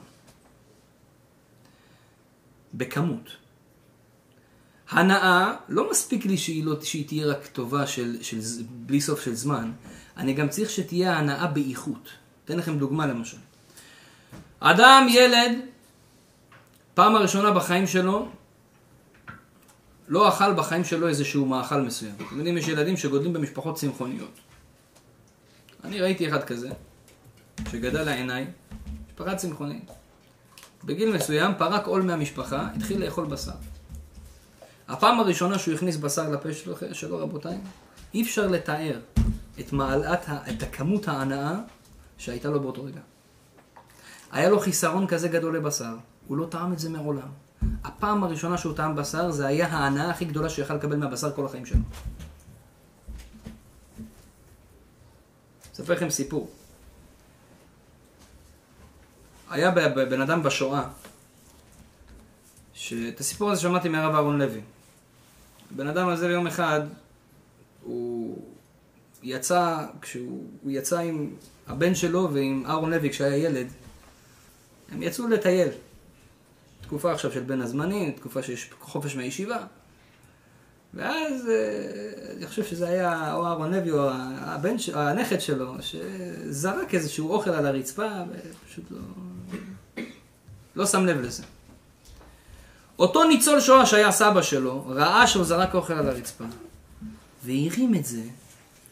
[2.75, 3.31] בכמות.
[4.91, 8.39] הנאה, לא מספיק לי שהיא, לא, שהיא תהיה רק טובה של, של,
[8.71, 9.73] בלי סוף של זמן,
[10.17, 12.20] אני גם צריך שתהיה הנאה באיכות.
[12.51, 13.37] אתן לכם דוגמה למשל.
[14.61, 15.53] אדם, ילד,
[16.95, 18.29] פעם הראשונה בחיים שלו,
[20.09, 22.15] לא אכל בחיים שלו איזשהו מאכל מסוים.
[22.17, 24.39] אתם יודעים, יש ילדים שגודלים במשפחות צמחוניות.
[25.85, 26.71] אני ראיתי אחד כזה,
[27.71, 28.47] שגדל לעיניי,
[29.09, 29.91] משפחה צמחונית.
[30.85, 33.53] בגיל מסוים פרק עול מהמשפחה, התחיל לאכול בשר.
[34.89, 37.59] הפעם הראשונה שהוא הכניס בשר לפה שלו, שלו רבותיי,
[38.15, 38.99] אי אפשר לתאר
[39.61, 41.55] את מעלת, את הכמות ההנאה
[42.21, 43.01] שהייתה לו באותו רגע.
[44.33, 47.29] היה לו חיסרון כזה גדול לבשר, הוא לא טעם את זה מעולם.
[47.85, 51.67] הפעם הראשונה שהוא טעם בשר, זה היה ההנאה הכי גדולה שיכל לקבל מהבשר כל החיים
[51.67, 51.81] שלו.
[55.75, 56.51] אספר לכם סיפור.
[59.51, 59.71] היה
[60.11, 60.89] בן אדם בשואה,
[62.73, 64.61] שאת הסיפור הזה שמעתי מהרב אהרון לוי.
[65.73, 66.81] הבן אדם הזה יום אחד,
[67.83, 68.39] הוא
[69.23, 71.31] יצא, כשהוא הוא יצא עם
[71.71, 73.67] הבן שלו ועם אהרון לוי כשהיה ילד,
[74.93, 75.69] הם יצאו לטייל.
[76.83, 79.59] תקופה עכשיו של בין הזמנים, תקופה שיש חופש מהישיבה.
[80.95, 87.33] ואז אה, אני חושב שזה היה או אהרון לוי או הבן, הנכד שלו, שזרק איזשהו
[87.33, 88.99] אוכל על הרצפה ופשוט לא,
[90.77, 91.43] לא שם לב לזה.
[92.99, 96.45] אותו ניצול שואה שהיה סבא שלו, ראה שהוא זרק אוכל על הרצפה,
[97.45, 98.23] והרים את זה,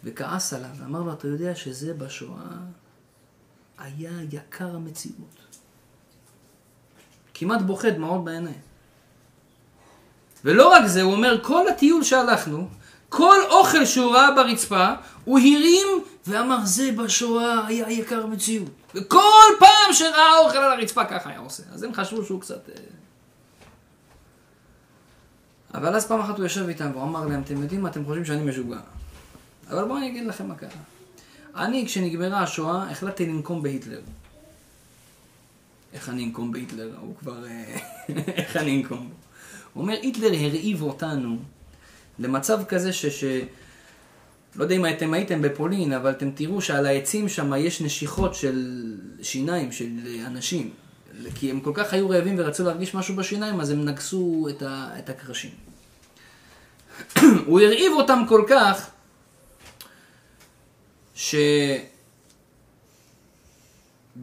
[0.04, 2.56] וכעס עליו, ואמר לו, אתה יודע שזה בשואה
[3.78, 5.38] היה יקר המציאות.
[7.34, 8.60] כמעט בוכה דמעות בעיניים.
[10.44, 12.68] ולא רק זה, הוא אומר, כל הטיול שהלכנו,
[13.08, 15.86] כל אוכל שהוא ראה ברצפה, הוא הרים
[16.26, 18.70] ואמר, זה בשואה היה יקר מציאות.
[18.94, 21.62] וכל פעם שראה אוכל על הרצפה ככה היה עושה.
[21.72, 22.68] אז הם חשבו שהוא קצת...
[22.68, 22.74] אה,
[25.74, 28.24] אבל אז פעם אחת הוא יושב איתם והוא אמר להם, אתם יודעים מה, אתם חושבים
[28.24, 28.78] שאני משוגע.
[29.70, 30.70] אבל בואו אני אגיד לכם מה קרה.
[31.56, 34.00] אני, כשנגמרה השואה, החלטתי לנקום בהיטלר.
[35.92, 36.94] איך אני אנקום בהיטלר?
[37.00, 37.46] הוא כבר...
[37.46, 37.76] אה,
[38.36, 39.14] איך אני אנקום בו?
[39.74, 41.38] הוא אומר, היטלר הרעיב אותנו
[42.18, 43.06] למצב כזה ש...
[43.06, 43.24] ש...
[44.56, 48.94] לא יודע אם אתם הייתם בפולין, אבל אתם תראו שעל העצים שם יש נשיכות של
[49.22, 49.88] שיניים של
[50.26, 50.70] אנשים.
[51.34, 54.90] כי הם כל כך היו רעבים ורצו להרגיש משהו בשיניים, אז הם נגסו את, ה...
[54.98, 55.50] את הקרשים.
[57.46, 58.90] הוא הרעיב אותם כל כך,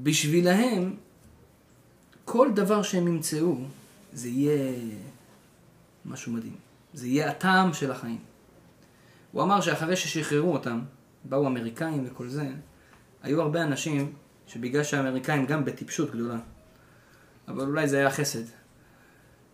[0.04, 0.96] בשבילהם,
[2.26, 3.58] כל דבר שהם ימצאו,
[4.14, 4.74] זה יהיה
[6.06, 6.56] משהו מדהים.
[6.94, 8.20] זה יהיה הטעם של החיים.
[9.32, 10.80] הוא אמר שאחרי ששחררו אותם,
[11.24, 12.50] באו אמריקאים וכל זה,
[13.24, 14.14] היו הרבה אנשים
[14.48, 16.38] שבגלל שהאמריקאים גם בטיפשות גדולה,
[17.48, 18.44] אבל אולי זה היה חסד,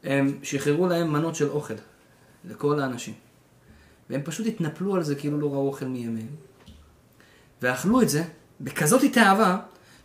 [0.04, 1.74] הם שחררו להם מנות של אוכל
[2.46, 3.14] לכל האנשים.
[4.10, 6.51] והם פשוט התנפלו על זה כאילו לא ראו אוכל מימיהם.
[7.62, 8.24] ואכלו את זה
[8.62, 9.58] בכזאת תאווה,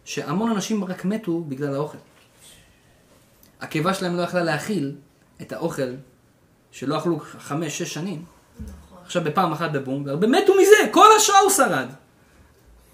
[0.04, 1.98] שהמון אנשים רק מתו בגלל האוכל.
[3.60, 4.96] הקיבה שלהם לא יכלה להכיל
[5.42, 5.94] את האוכל
[6.70, 8.24] שלא אכלו חמש, שש שנים.
[9.04, 11.88] עכשיו בפעם אחת בבום, והרבה מתו מזה, כל השעה הוא שרד.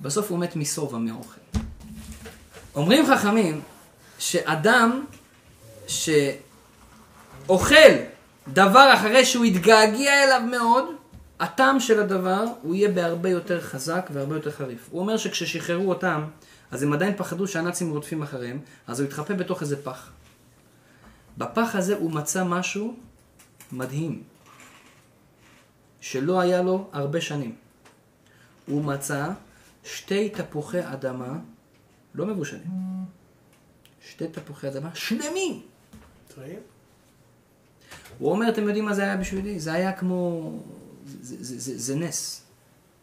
[0.00, 1.40] בסוף הוא מת משובע מאוכל.
[2.74, 3.60] אומרים חכמים
[4.18, 5.04] שאדם
[7.46, 7.92] שאוכל
[8.48, 10.84] דבר אחרי שהוא התגעגע אליו מאוד,
[11.42, 14.88] הטעם של הדבר הוא יהיה בהרבה יותר חזק והרבה יותר חריף.
[14.90, 16.24] הוא אומר שכששחררו אותם,
[16.70, 20.12] אז הם עדיין פחדו שהנאצים רודפים אחריהם, אז הוא התחפה בתוך איזה פח.
[21.38, 22.96] בפח הזה הוא מצא משהו
[23.72, 24.22] מדהים,
[26.00, 27.54] שלא היה לו הרבה שנים.
[28.66, 29.30] הוא מצא
[29.84, 31.38] שתי תפוחי אדמה
[32.14, 32.70] לא מבושלים.
[34.00, 35.62] שתי תפוחי אדמה שלמים.
[36.34, 36.60] טועים?
[38.18, 39.60] הוא אומר, אתם יודעים מה זה היה בשבילי?
[39.60, 40.50] זה היה כמו...
[41.06, 42.42] זה, זה, זה, זה נס.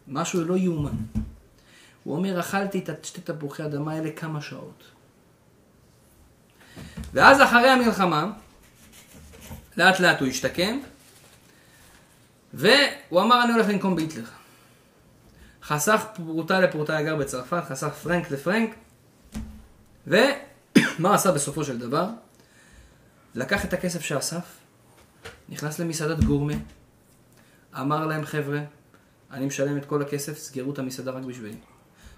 [0.08, 0.98] משהו לא יאומן.
[2.04, 4.84] הוא אומר, אכלתי את שתי תפוחי האדמה האלה כמה שעות.
[7.14, 8.32] ואז אחרי המלחמה,
[9.78, 10.80] לאט לאט הוא השתקם,
[12.54, 14.24] והוא אמר, אני הולך לנקום בהיטלר.
[15.64, 18.70] חסך פרוטה לפרוטה, גר בצרפת, חסך פרנק לפרנק,
[20.08, 22.08] ומה עשה בסופו של דבר?
[23.36, 24.44] לקח את הכסף שאסף,
[25.50, 26.54] נכנס למסעדת גורמה,
[27.76, 28.60] אמר להם, חבר'ה,
[29.32, 31.58] אני משלם את כל הכסף, סגרו את המסעדה רק בשבילי.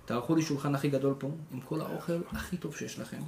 [0.06, 3.22] תערכו לי שולחן הכי גדול פה, עם כל האוכל הכי טוב שיש לכם.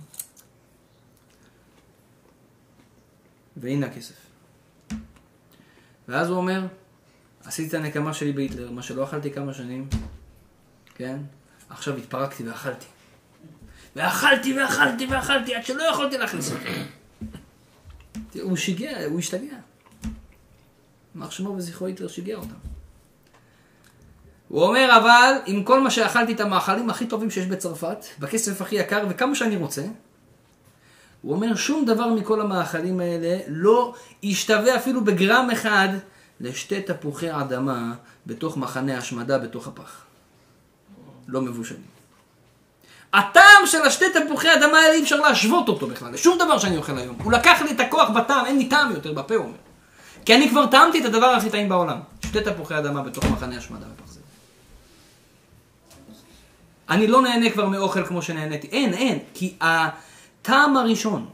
[3.57, 4.15] והנה הכסף.
[6.07, 6.67] ואז הוא אומר,
[7.43, 9.87] עשיתי את הנקמה שלי בהיטלר, מה שלא אכלתי כמה שנים,
[10.95, 11.17] כן?
[11.69, 12.85] עכשיו התפרקתי ואכלתי.
[13.95, 16.69] ואכלתי ואכלתי ואכלתי עד שלא יכולתי להכניס אותו.
[18.41, 19.55] הוא שיגע, הוא השתגע.
[21.15, 22.55] יימח שמו וזכרו היטלר שיגע אותם.
[24.47, 28.75] הוא אומר, אבל עם כל מה שאכלתי את המאכלים הכי טובים שיש בצרפת, בכסף הכי
[28.75, 29.81] יקר וכמה שאני רוצה,
[31.21, 35.89] הוא אומר, שום דבר מכל המאכלים האלה לא ישתווה אפילו בגרם אחד
[36.39, 37.93] לשתי תפוחי אדמה
[38.25, 40.01] בתוך מחנה השמדה בתוך הפח.
[41.27, 41.81] לא מבושלים.
[43.13, 46.97] הטעם של השתי תפוחי אדמה האלה אי אפשר להשוות אותו בכלל, לשום דבר שאני אוכל
[46.97, 47.15] היום.
[47.23, 49.57] הוא לקח לי את הכוח בטעם, אין לי טעם יותר בפה, הוא אומר.
[50.25, 51.97] כי אני כבר טעמתי את הדבר הכי טעים בעולם.
[52.25, 54.21] שתי תפוחי אדמה בתוך מחנה השמדה בפח זבל.
[56.89, 58.67] אני לא נהנה כבר מאוכל כמו שנהניתי.
[58.67, 59.19] אין, אין.
[59.33, 61.25] כי הטעם הראשון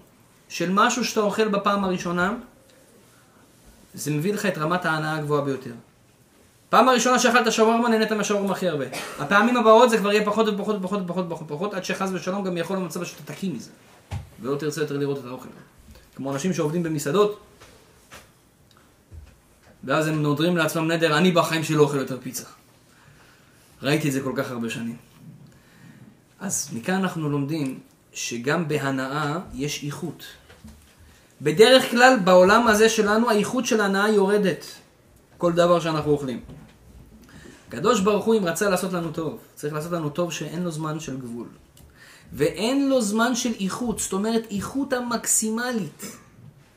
[0.49, 2.33] של משהו שאתה אוכל בפעם הראשונה,
[3.93, 5.73] זה מביא לך את רמת ההנאה הגבוהה ביותר.
[6.69, 8.85] פעם הראשונה שאכלת שווארמה, נהנית מהשווארמה הכי הרבה.
[9.19, 12.57] הפעמים הבאות זה כבר יהיה פחות ופחות ופחות ופחות ופחות ופחות, עד שחס ושלום גם
[12.57, 13.69] יכול למצב שאתה תקיא מזה.
[14.41, 15.47] ולא תרצה יותר לראות את האוכל.
[16.15, 17.39] כמו אנשים שעובדים במסעדות,
[19.83, 22.43] ואז הם נודרים לעצמם נדר, אני בחיים שלי לא אוכל יותר פיצה.
[23.81, 24.97] ראיתי את זה כל כך הרבה שנים.
[26.39, 27.79] אז מכאן אנחנו לומדים
[28.13, 30.23] שגם בהנאה יש איכות.
[31.41, 34.65] בדרך כלל בעולם הזה שלנו האיכות של ההנאה יורדת.
[35.37, 36.41] כל דבר שאנחנו אוכלים.
[37.67, 40.99] הקדוש ברוך הוא אם רצה לעשות לנו טוב, צריך לעשות לנו טוב שאין לו זמן
[40.99, 41.47] של גבול.
[42.33, 46.05] ואין לו זמן של איכות, זאת אומרת איכות המקסימלית.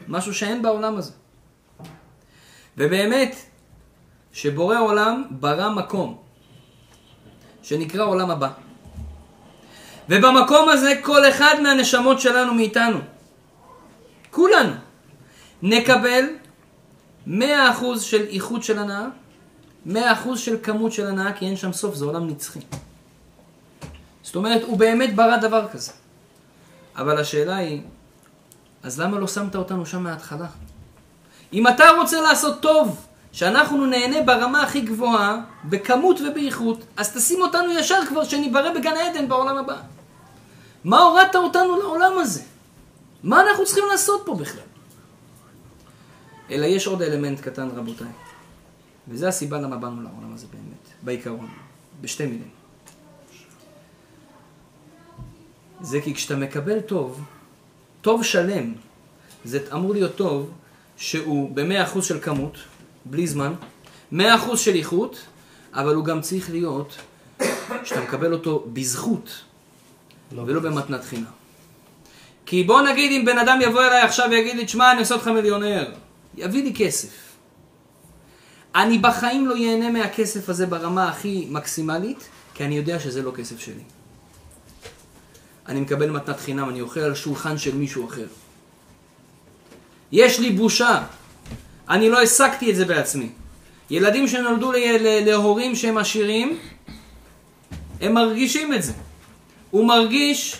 [0.09, 1.13] משהו שאין בעולם הזה.
[2.79, 3.37] ובאמת,
[4.33, 6.19] שבורא עולם ברא מקום,
[7.63, 8.49] שנקרא עולם הבא.
[10.09, 12.99] ובמקום הזה כל אחד מהנשמות שלנו מאיתנו,
[14.31, 14.73] כולנו,
[15.63, 16.25] נקבל
[17.27, 17.31] 100%
[18.01, 19.07] של איכות של הנאה,
[19.87, 19.93] 100%
[20.37, 22.61] של כמות של הנאה, כי אין שם סוף, זה עולם נצחי.
[24.23, 25.93] זאת אומרת, הוא באמת ברא דבר כזה.
[26.97, 27.83] אבל השאלה היא,
[28.83, 30.47] אז למה לא שמת אותנו שם מההתחלה?
[31.53, 37.73] אם אתה רוצה לעשות טוב, שאנחנו נהנה ברמה הכי גבוהה, בכמות ובאיכות, אז תשים אותנו
[37.73, 39.81] ישר כבר שניברא בגן עדן בעולם הבא.
[40.85, 42.43] מה הורדת אותנו לעולם הזה?
[43.23, 44.63] מה אנחנו צריכים לעשות פה בכלל?
[46.51, 48.07] אלא יש עוד אלמנט קטן, רבותיי.
[49.09, 51.49] וזו הסיבה למה באנו לעולם הזה באמת, בעיקרון,
[52.01, 52.49] בשתי מילים.
[55.81, 57.25] זה כי כשאתה מקבל טוב,
[58.01, 58.75] טוב שלם,
[59.45, 60.51] זה אמור להיות טוב
[61.03, 62.57] שהוא במאה אחוז של כמות,
[63.05, 63.55] בלי זמן,
[64.13, 65.19] מאה אחוז של איכות,
[65.75, 66.97] אבל הוא גם צריך להיות,
[67.85, 69.31] שאתה מקבל אותו בזכות,
[70.33, 70.43] לא.
[70.47, 71.25] ולא במתנת חינם.
[72.47, 75.29] כי בוא נגיד אם בן אדם יבוא אליי עכשיו ויגיד לי, תשמע, אני עושה אותך
[75.29, 75.93] מיליונר,
[76.37, 77.11] יביא לי כסף.
[78.75, 83.61] אני בחיים לא ייהנה מהכסף הזה ברמה הכי מקסימלית, כי אני יודע שזה לא כסף
[83.61, 83.83] שלי.
[85.69, 88.27] אני מקבל מתנת חינם, אני אוכל על שולחן של מישהו אחר.
[90.13, 91.03] יש לי בושה.
[91.89, 93.29] אני לא השגתי את זה בעצמי.
[93.91, 96.59] ילדים שנולדו להורים שהם עשירים,
[98.01, 98.93] הם מרגישים את זה.
[99.71, 100.57] הוא מרגיש,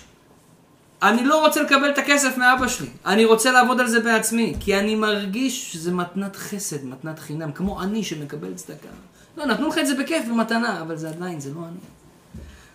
[1.03, 4.79] אני לא רוצה לקבל את הכסף מאבא שלי, אני רוצה לעבוד על זה בעצמי, כי
[4.79, 8.89] אני מרגיש שזה מתנת חסד, מתנת חינם, כמו אני שמקבל צדקה.
[9.37, 11.79] לא, נתנו לך את זה בכיף, במתנה, אבל זה עדיין, זה לא אני.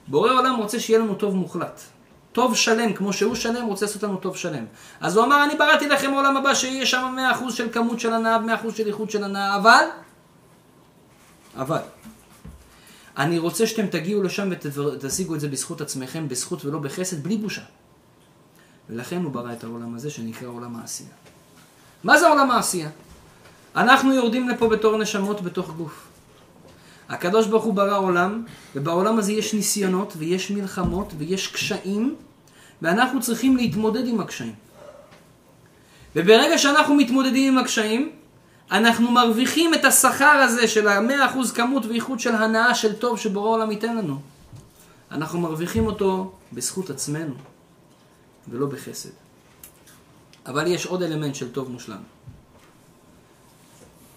[0.07, 1.81] בורא עולם רוצה שיהיה לנו טוב מוחלט.
[2.37, 4.65] טוב שלם, כמו שהוא שלם, רוצה לעשות לנו טוב שלם.
[5.01, 7.15] אז הוא אמר, אני בראתי לכם עולם הבא שיהיה שם
[7.47, 9.85] 100% של כמות של הנאה, 100% של איכות של הנאה, אבל,
[11.55, 11.79] אבל,
[13.17, 17.61] אני רוצה שאתם תגיעו לשם ותשיגו את זה בזכות עצמכם, בזכות ולא בחסד, בלי בושה.
[18.89, 21.09] ולכן הוא ברא את העולם הזה שנקרא עולם העשייה.
[22.03, 22.89] מה זה עולם העשייה?
[23.75, 26.07] אנחנו יורדים לפה בתור נשמות בתוך גוף.
[27.09, 28.43] הקדוש ברוך הוא ברא עולם,
[28.75, 32.15] ובעולם הזה יש ניסיונות, ויש מלחמות, ויש קשיים,
[32.81, 34.55] ואנחנו צריכים להתמודד עם הקשיים.
[36.15, 38.11] וברגע שאנחנו מתמודדים עם הקשיים,
[38.71, 43.71] אנחנו מרוויחים את השכר הזה של ה-100% כמות ואיכות של הנאה של טוב שבורא העולם
[43.71, 44.19] ייתן לנו.
[45.11, 47.33] אנחנו מרוויחים אותו בזכות עצמנו,
[48.47, 49.09] ולא בחסד.
[50.45, 52.01] אבל יש עוד אלמנט של טוב מושלם.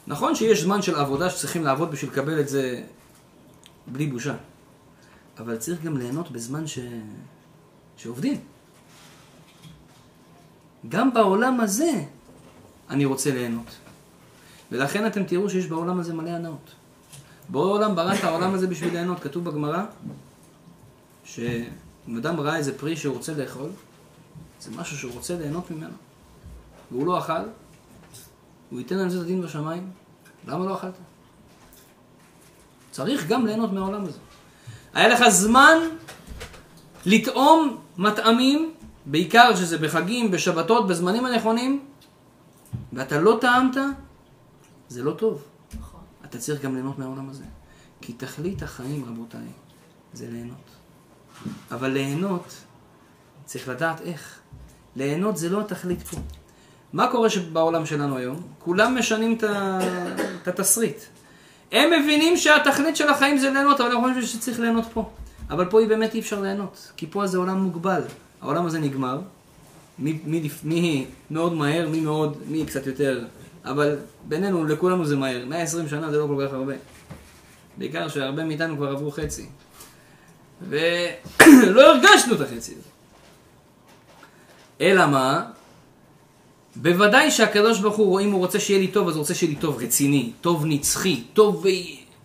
[0.06, 2.82] נכון שיש זמן של עבודה שצריכים לעבוד בשביל לקבל את זה
[3.86, 4.34] בלי בושה.
[5.38, 6.78] אבל צריך גם ליהנות בזמן ש...
[7.96, 8.40] שעובדים.
[10.88, 12.04] גם בעולם הזה
[12.90, 13.76] אני רוצה ליהנות.
[14.72, 16.70] ולכן אתם תראו שיש בעולם הזה מלא הנאות.
[17.48, 19.20] בורא עולם ברא את העולם הזה בשביל ליהנות.
[19.20, 19.84] כתוב בגמרא
[21.24, 23.70] שאם אדם ראה איזה פרי שהוא רוצה לאכול,
[24.60, 25.94] זה משהו שהוא רוצה ליהנות ממנו.
[26.90, 27.42] והוא לא אכל,
[28.70, 29.90] הוא ייתן על זה את הדין בשמיים.
[30.48, 30.94] למה לא אכלת?
[32.90, 34.18] צריך גם ליהנות מהעולם הזה.
[34.94, 35.76] היה לך זמן
[37.06, 38.72] לטעום מטעמים,
[39.06, 41.84] בעיקר שזה בחגים, בשבתות, בזמנים הנכונים,
[42.92, 43.76] ואתה לא טעמת,
[44.88, 45.42] זה לא טוב.
[45.78, 46.00] נכון.
[46.24, 47.44] אתה צריך גם ליהנות מהעולם הזה.
[48.00, 49.46] כי תכלית החיים, רבותיי,
[50.12, 50.70] זה ליהנות.
[51.70, 52.56] אבל ליהנות,
[53.44, 54.38] צריך לדעת איך.
[54.96, 56.16] ליהנות זה לא התכלית פה.
[56.92, 58.42] מה קורה בעולם שלנו היום?
[58.58, 59.38] כולם משנים
[60.42, 60.98] את התסריט.
[61.72, 65.10] הם מבינים שהתכלית של החיים זה ליהנות, אבל הם חושבים שצריך ליהנות פה.
[65.50, 68.02] אבל פה היא באמת אי אפשר ליהנות, כי פה זה עולם מוגבל.
[68.42, 69.20] העולם הזה נגמר,
[69.98, 73.24] מי, מי, לפ- מי מאוד מהר, מי מאוד, מי קצת יותר,
[73.64, 73.96] אבל
[74.28, 75.44] בינינו, לכולנו זה מהר.
[75.46, 76.72] 120 שנה זה לא כל כך הרבה.
[77.78, 79.46] בעיקר שהרבה מאיתנו כבר עברו חצי.
[80.68, 82.88] ולא הרגשנו את החצי הזה.
[84.80, 85.44] אלא מה?
[86.76, 89.60] בוודאי שהקדוש ברוך הוא, אם הוא רוצה שיהיה לי טוב, אז הוא רוצה שיהיה לי
[89.60, 91.72] טוב רציני, טוב נצחי, טוב אה,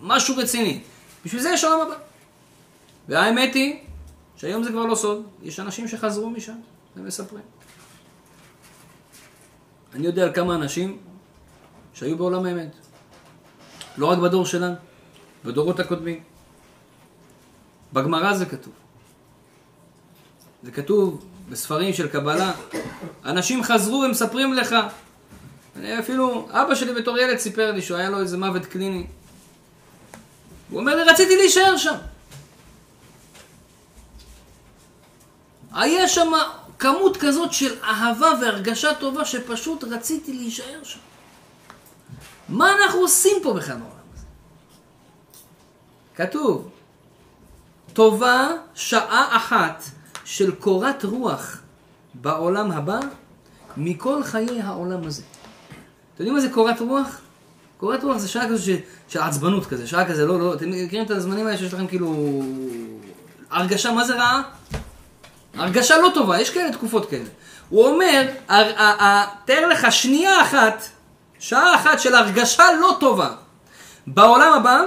[0.02, 0.80] משהו רציני.
[1.26, 1.96] בשביל זה יש עולם הבא.
[3.10, 3.76] והאמת היא,
[4.38, 6.56] שהיום זה כבר לא סוד, יש אנשים שחזרו משם,
[6.96, 7.44] ומספרים.
[9.94, 10.98] אני יודע על כמה אנשים
[11.94, 12.76] שהיו בעולם האמת.
[13.98, 14.76] לא רק בדור שלנו,
[15.46, 16.24] בדורות הקודמים.
[17.94, 18.74] בגמרא זה כתוב.
[20.64, 22.54] זה כתוב בספרים של קבלה.
[23.26, 24.76] אנשים חזרו ומספרים לך.
[25.76, 29.08] אני אפילו, אבא שלי בתור ילד סיפר לי שהוא היה לו איזה מוות קליני.
[30.70, 31.96] הוא אומר לי, רציתי להישאר שם.
[35.76, 36.32] היה שם
[36.80, 41.00] כמות כזאת של אהבה והרגשה טובה שפשוט רציתי להישאר שם.
[42.50, 44.26] מה אנחנו עושים פה בכלל בעולם הזה?
[46.16, 46.70] כתוב,
[47.94, 49.84] טובה שעה אחת
[50.26, 51.58] של קורת רוח
[52.14, 53.00] בעולם הבא
[53.78, 55.24] מכל חיי העולם הזה.
[56.16, 57.22] אתם יודעים מה זה קורת רוח?
[57.78, 61.06] קורת רוח זה שעה כזו של, של עצבנות כזה, שעה כזה, לא, לא, אתם מכירים
[61.06, 62.42] את הזמנים האלה שיש לכם כאילו...
[63.52, 64.42] הרגשה, מה זה רעה?
[65.58, 67.30] הרגשה לא טובה, יש כאלה תקופות כאלה.
[67.70, 68.28] הוא אומר,
[69.46, 70.86] תאר לך שנייה אחת,
[71.40, 73.30] שעה אחת של הרגשה לא טובה
[74.08, 74.82] בעולם הבא,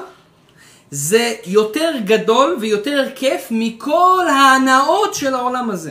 [0.90, 5.90] זה יותר גדול ויותר כיף מכל ההנאות של העולם הזה.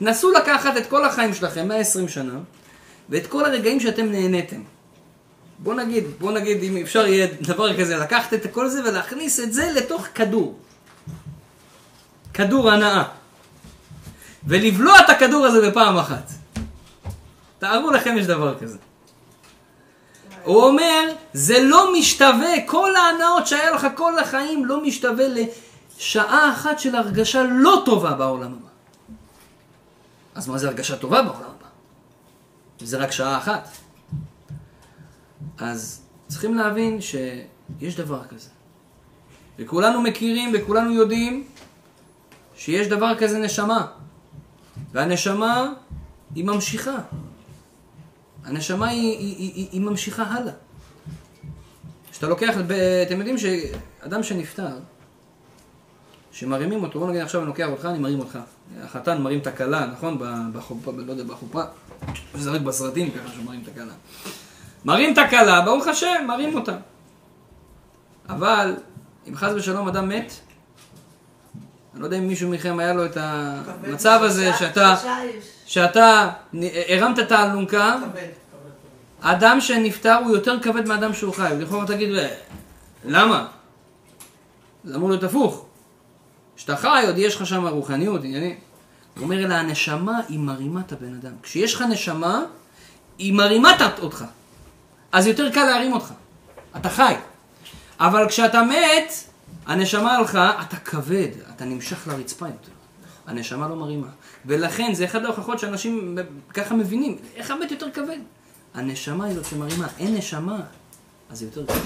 [0.00, 2.38] נסו לקחת את כל החיים שלכם, 120 שנה,
[3.08, 4.62] ואת כל הרגעים שאתם נהניתם.
[5.58, 9.52] בוא נגיד, בוא נגיד אם אפשר יהיה דבר כזה, לקחת את כל זה ולהכניס את
[9.52, 10.58] זה לתוך כדור.
[12.34, 13.02] כדור הנאה.
[14.46, 16.30] ולבלוע את הכדור הזה בפעם אחת.
[17.58, 18.78] תארו לכם יש דבר כזה.
[20.44, 26.78] הוא אומר, זה לא משתווה, כל ההנאות שהיה לך כל החיים לא משתווה לשעה אחת
[26.78, 28.68] של הרגשה לא טובה בעולם הבא.
[30.34, 31.68] אז מה זה הרגשה טובה בעולם הבא?
[32.80, 33.68] זה רק שעה אחת.
[35.58, 38.48] אז צריכים להבין שיש דבר כזה.
[39.58, 41.46] וכולנו מכירים וכולנו יודעים
[42.56, 43.86] שיש דבר כזה נשמה.
[44.94, 45.72] והנשמה
[46.34, 46.96] היא ממשיכה.
[48.44, 50.52] הנשמה היא, היא, היא, היא, ממשיכה הלאה.
[52.10, 52.54] כשאתה לוקח,
[53.06, 54.78] אתם יודעים שאדם שנפטר,
[56.32, 58.38] שמרימים אותו, בוא נגיד עכשיו אני לוקח אותך, אני מרים אותך.
[58.82, 60.18] החתן מרים את הכלה, נכון?
[60.52, 61.62] בחופה, לא יודע, בחופה.
[62.34, 63.92] זה רק בסרטים ככה שמרים את הכלה.
[64.84, 66.76] מרים את הכלה, ברוך השם, מרים אותה.
[68.28, 68.76] אבל,
[69.28, 70.32] אם חס ושלום אדם מת,
[71.94, 74.96] אני לא יודע אם מישהו מכם היה לו את המצב הזה שאתה.
[75.66, 76.30] שאתה
[76.88, 77.96] הרמת את האלונקה.
[79.20, 81.54] אדם שנפטר הוא יותר כבד מאדם שהוא חי.
[81.58, 82.08] לכאורה תגיד,
[83.04, 83.46] למה?
[84.84, 85.66] זה אמור להיות הפוך.
[86.56, 88.56] כשאתה חי, עוד יש לך שם רוחניות, עניינים.
[89.16, 91.32] הוא אומר, אלא הנשמה היא מרימה את הבן אדם.
[91.42, 92.42] כשיש לך נשמה,
[93.18, 93.70] היא מרימה
[94.02, 94.24] אותך.
[95.12, 96.12] אז יותר קל להרים אותך.
[96.76, 97.14] אתה חי.
[98.00, 99.12] אבל כשאתה מת,
[99.66, 102.72] הנשמה הלכה, אתה כבד, אתה נמשך לרצפה יותר.
[103.26, 104.06] הנשמה לא מרימה.
[104.46, 106.18] ולכן, זה אחד ההוכחות שאנשים
[106.54, 108.18] ככה מבינים, איך המת יותר כבד?
[108.74, 109.88] הנשמה היא זאת שמרימה.
[109.98, 110.60] אין נשמה,
[111.30, 111.80] אז זה יותר כבד.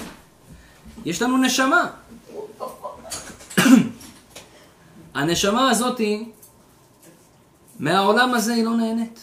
[1.05, 1.89] יש לנו נשמה.
[5.13, 6.31] הנשמה הזאתי,
[7.79, 9.19] מהעולם הזה היא לא נהנית.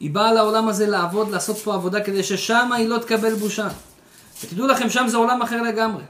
[0.00, 3.68] היא באה לעולם הזה לעבוד, לעשות פה עבודה, כדי ששם היא לא תקבל בושה.
[4.44, 6.02] ותדעו לכם, שם זה עולם אחר לגמרי.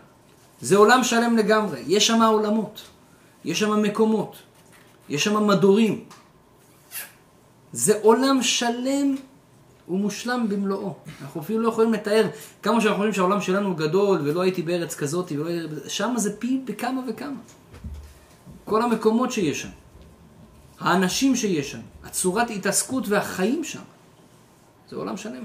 [0.61, 1.83] זה עולם שלם לגמרי.
[1.87, 2.81] יש שם עולמות,
[3.45, 4.37] יש שם מקומות,
[5.09, 6.05] יש שם מדורים.
[7.73, 9.17] זה עולם שלם
[9.89, 10.95] ומושלם במלואו.
[11.23, 12.27] אנחנו אפילו לא יכולים לתאר
[12.63, 15.51] כמה שאנחנו חושבים שהעולם שלנו גדול, ולא הייתי בארץ כזאת, ולא.
[15.89, 17.41] שם זה פי בכמה וכמה.
[18.65, 19.69] כל המקומות שיש שם,
[20.81, 23.83] האנשים שיש שם, הצורת התעסקות והחיים שם,
[24.91, 25.45] זה עולם שלם.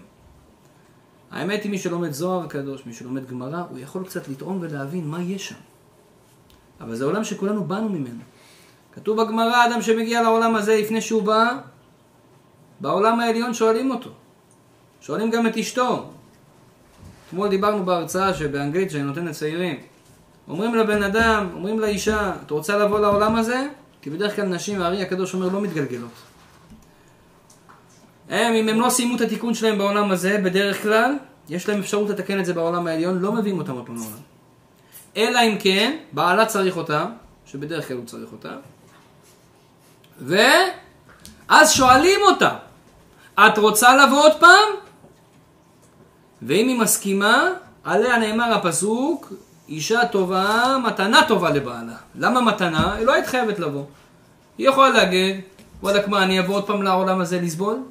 [1.33, 5.21] האמת היא, מי שלומד זוהר הקדוש, מי שלומד גמרא, הוא יכול קצת לטעום ולהבין מה
[5.21, 5.55] יש שם.
[6.81, 8.21] אבל זה עולם שכולנו באנו ממנו.
[8.93, 11.57] כתוב בגמרא, אדם שמגיע לעולם הזה לפני שהוא בא,
[12.79, 14.09] בעולם העליון שואלים אותו.
[15.01, 16.09] שואלים גם את אשתו.
[17.27, 19.79] אתמול דיברנו בהרצאה שבאנגלית שאני נותן לצעירים.
[20.47, 23.67] אומרים לבן אדם, אומרים לאישה, את רוצה לבוא לעולם הזה?
[24.01, 26.32] כי בדרך כלל נשים, הארי הקדוש אומר, לא מתגלגלות.
[28.29, 31.15] הם, אם הם לא סיימו את התיקון שלהם בעולם הזה, בדרך כלל,
[31.49, 34.17] יש להם אפשרות לתקן את זה בעולם העליון, לא מביאים אותם עוד פעם לעולם.
[35.17, 37.05] אלא אם כן, בעלה צריך אותה,
[37.45, 38.55] שבדרך כלל הוא צריך אותה,
[40.21, 42.55] ואז שואלים אותה,
[43.39, 44.69] את רוצה לבוא עוד פעם?
[46.41, 47.49] ואם היא מסכימה,
[47.83, 49.33] עליה נאמר הפסוק,
[49.69, 51.95] אישה טובה, מתנה טובה לבעלה.
[52.15, 52.93] למה מתנה?
[52.93, 53.83] היא לא היית חייבת לבוא.
[54.57, 55.41] היא יכולה להגיד,
[55.81, 57.83] וואלכ מה, אני אבוא עוד פעם לעולם הזה לסבול?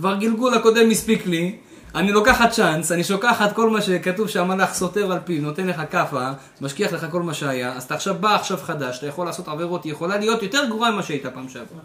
[0.00, 1.56] כבר גלגול הקודם הספיק לי,
[1.94, 6.30] אני לוקחת צ'אנס, אני שוכחת כל מה שכתוב שהמלאך סותר על פיו, נותן לך כאפה,
[6.60, 9.84] משכיח לך כל מה שהיה, אז אתה עכשיו בא עכשיו חדש, אתה יכול לעשות עבירות,
[9.84, 11.80] היא יכולה להיות יותר גרועה ממה שהייתה פעם שעברה.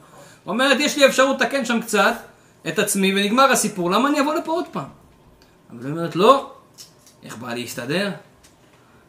[0.46, 2.14] אומרת, יש לי אפשרות לתקן שם קצת
[2.68, 4.90] את עצמי, ונגמר הסיפור, למה אני אבוא לפה עוד פעם?
[5.72, 6.54] אבל היא אומרת, לא,
[7.24, 8.12] איך בא להסתדר?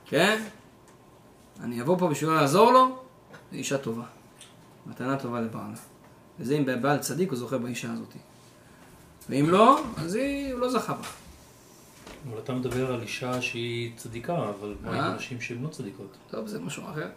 [0.07, 0.43] כן?
[1.63, 2.99] אני אבוא פה בשביל לעזור לו,
[3.53, 4.05] היא אישה טובה.
[4.87, 5.77] מתנה טובה לבעלה.
[6.41, 8.15] וזה אם בעל צדיק הוא זוכה באישה הזאת.
[9.29, 11.09] ואם לא, אז היא, הוא לא זכה בה.
[12.31, 15.13] אבל אתה מדבר על אישה שהיא צדיקה, אבל מה עם אה?
[15.13, 16.17] אנשים שהן לא צדיקות?
[16.31, 17.09] טוב, זה משהו אחר.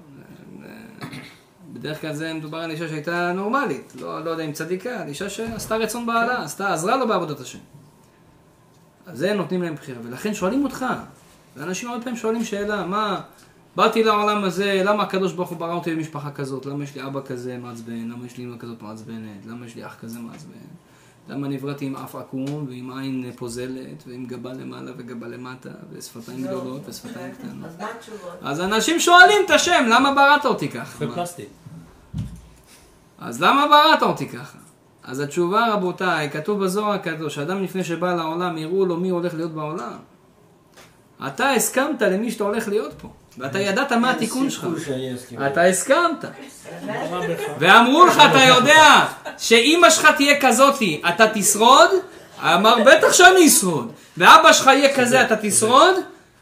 [1.73, 5.29] בדרך כלל זה מדובר על אישה שהייתה נורמלית, לא, לא יודע אם צדיקה, על אישה
[5.29, 7.59] שעשתה רצון בעלה, עשתה, עזרה לו בעבודת השם.
[9.05, 10.85] אז זה נותנים להם בחירה, ולכן שואלים אותך,
[11.55, 13.21] ואנשים הרבה פעמים שואלים שאלה, מה,
[13.75, 17.21] באתי לעולם הזה, למה הקדוש ברוך הוא ברא אותי במשפחה כזאת, למה יש לי אבא
[17.25, 20.53] כזה מעצבן, למה יש לי אמא כזאת מעצבנת, למה יש לי אח כזה מעצבן,
[21.29, 26.81] למה נבראתי עם אף עקום ועם עין פוזלת ועם גבה למעלה וגבה למטה ושפתיים גדולות
[26.89, 27.65] ושפתיים קטנות.
[27.65, 28.33] אז מה התשובות?
[28.41, 31.05] אז אנשים שואלים את השם, למה בראת אותי ככה?
[33.19, 34.57] אז למה בראת אותי ככה?
[35.03, 39.51] אז התשובה, רבותיי, כתוב בזוהר הקדוש, אדם לפני שבא לעולם, יראו לו מי הולך להיות
[39.51, 39.97] בעולם.
[41.27, 43.09] אתה הסכמת למי שאתה הולך להיות פה,
[43.39, 44.67] ואתה ידעת מה התיקון שלך.
[45.47, 46.25] אתה הסכמת.
[47.59, 49.05] ואמרו לך, אתה יודע,
[49.37, 51.89] שאימא שלך תהיה כזאתי, אתה תשרוד?
[52.43, 53.91] אמר, בטח שאני אשרוד.
[54.17, 55.95] ואבא שלך יהיה כזה, אתה תשרוד?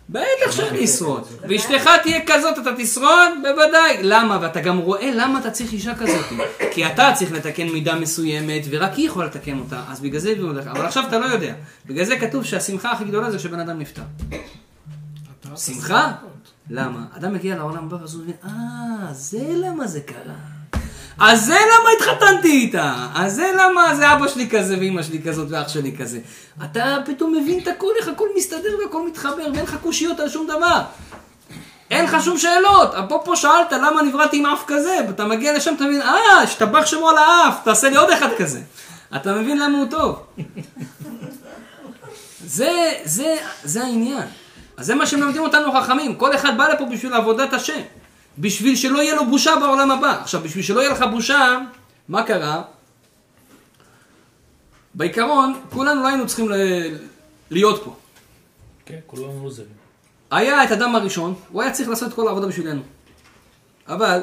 [0.10, 1.24] בטח שאני אשרוד.
[1.50, 3.32] ואשתך תהיה כזאת, אתה תשרוד?
[3.42, 3.98] בוודאי.
[4.02, 4.38] למה?
[4.42, 6.26] ואתה גם רואה למה אתה צריך אישה כזאת.
[6.72, 9.82] כי אתה צריך לתקן מידה מסוימת, ורק היא יכולה לתקן אותה.
[9.92, 10.68] אז בגלל זה הביאו לך.
[10.68, 11.54] אבל עכשיו אתה לא יודע.
[11.86, 14.02] בגלל זה כתוב שהשמחה הכי גדולה זה כשבן אדם נפטר.
[15.56, 16.12] שמחה?
[16.70, 17.00] למה?
[17.18, 20.36] אדם מגיע לעולם הבא ואז הוא מבין, אה, זה למה זה קרה.
[21.20, 25.48] אז זה למה התחתנתי איתה, אז זה למה זה אבא שלי כזה ואימא שלי כזאת
[25.52, 26.20] ואח שלי כזה.
[26.64, 30.48] אתה פתאום מבין את הכל, איך הכל מסתדר והכל מתחבר ואין לך קושיות על שום
[30.48, 30.82] דבר.
[31.92, 32.94] אין לך שום שאלות.
[32.94, 37.10] אפרופו שאלת למה נבראתי עם אף כזה, אתה מגיע לשם, אתה מבין, אה, השתבח שמו
[37.10, 38.62] על האף, תעשה לי עוד אחד כזה.
[39.16, 40.20] אתה מבין למה הוא טוב.
[42.46, 44.28] זה, זה, זה העניין.
[44.78, 46.16] אז זה מה שמלמדים אותנו חכמים.
[46.16, 47.82] כל אחד בא לפה בשביל עבודת השם.
[48.38, 50.22] בשביל שלא יהיה לו בושה בעולם הבא.
[50.22, 51.58] עכשיו, בשביל שלא יהיה לך בושה,
[52.10, 52.62] מה קרה?
[54.96, 56.98] בעיקרון, כולנו לא היינו צריכים ל-
[57.52, 57.96] להיות פה.
[58.86, 59.68] כן, כולנו לוזרים.
[60.32, 62.82] היה את אדם הראשון, הוא היה צריך לעשות את כל העבודה בשבילנו.
[63.88, 64.22] אבל,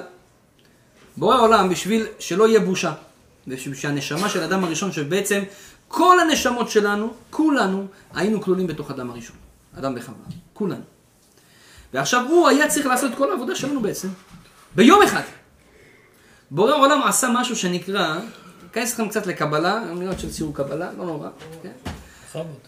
[1.17, 2.93] בורא עולם, בשביל שלא יהיה בושה,
[3.47, 5.43] בשביל שהנשמה של אדם הראשון, שבעצם
[5.89, 9.37] כל הנשמות שלנו, כולנו, היינו כלולים בתוך אדם הראשון.
[9.79, 10.25] אדם וחווה.
[10.53, 10.83] כולנו.
[11.95, 14.09] ועכשיו הוא היה צריך לעשות את כל העבודה שלנו בעצם,
[14.75, 15.23] ביום אחד.
[16.51, 18.19] בורא עולם עשה משהו שנקרא,
[18.71, 21.29] אכנס לכם קצת לקבלה, אמירות של ציור קבלה, לא נורא,
[21.63, 21.73] כן?
[22.29, 22.59] בכבוד.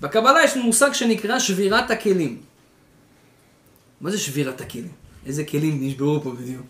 [0.00, 2.42] בקבלה יש מושג שנקרא שבירת הכלים.
[4.00, 4.92] מה זה שבירת הכלים?
[5.26, 6.66] איזה כלים נשברו פה בדיוק?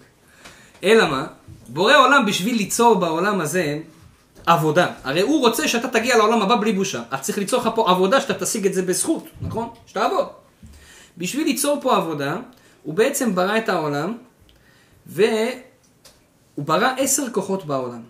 [0.84, 1.26] אלא מה?
[1.68, 3.78] בורא עולם בשביל ליצור בעולם הזה
[4.46, 4.92] עבודה.
[5.04, 7.02] הרי הוא רוצה שאתה תגיע לעולם הבא בלי בושה.
[7.10, 9.68] אז צריך ליצור לך פה עבודה שאתה תשיג את זה בזכות, נכון?
[9.86, 10.26] שתעבוד.
[11.18, 12.36] בשביל ליצור פה עבודה,
[12.82, 14.16] הוא בעצם ברא את העולם,
[15.06, 15.24] והוא
[16.56, 18.02] ברא עשר כוחות בעולם.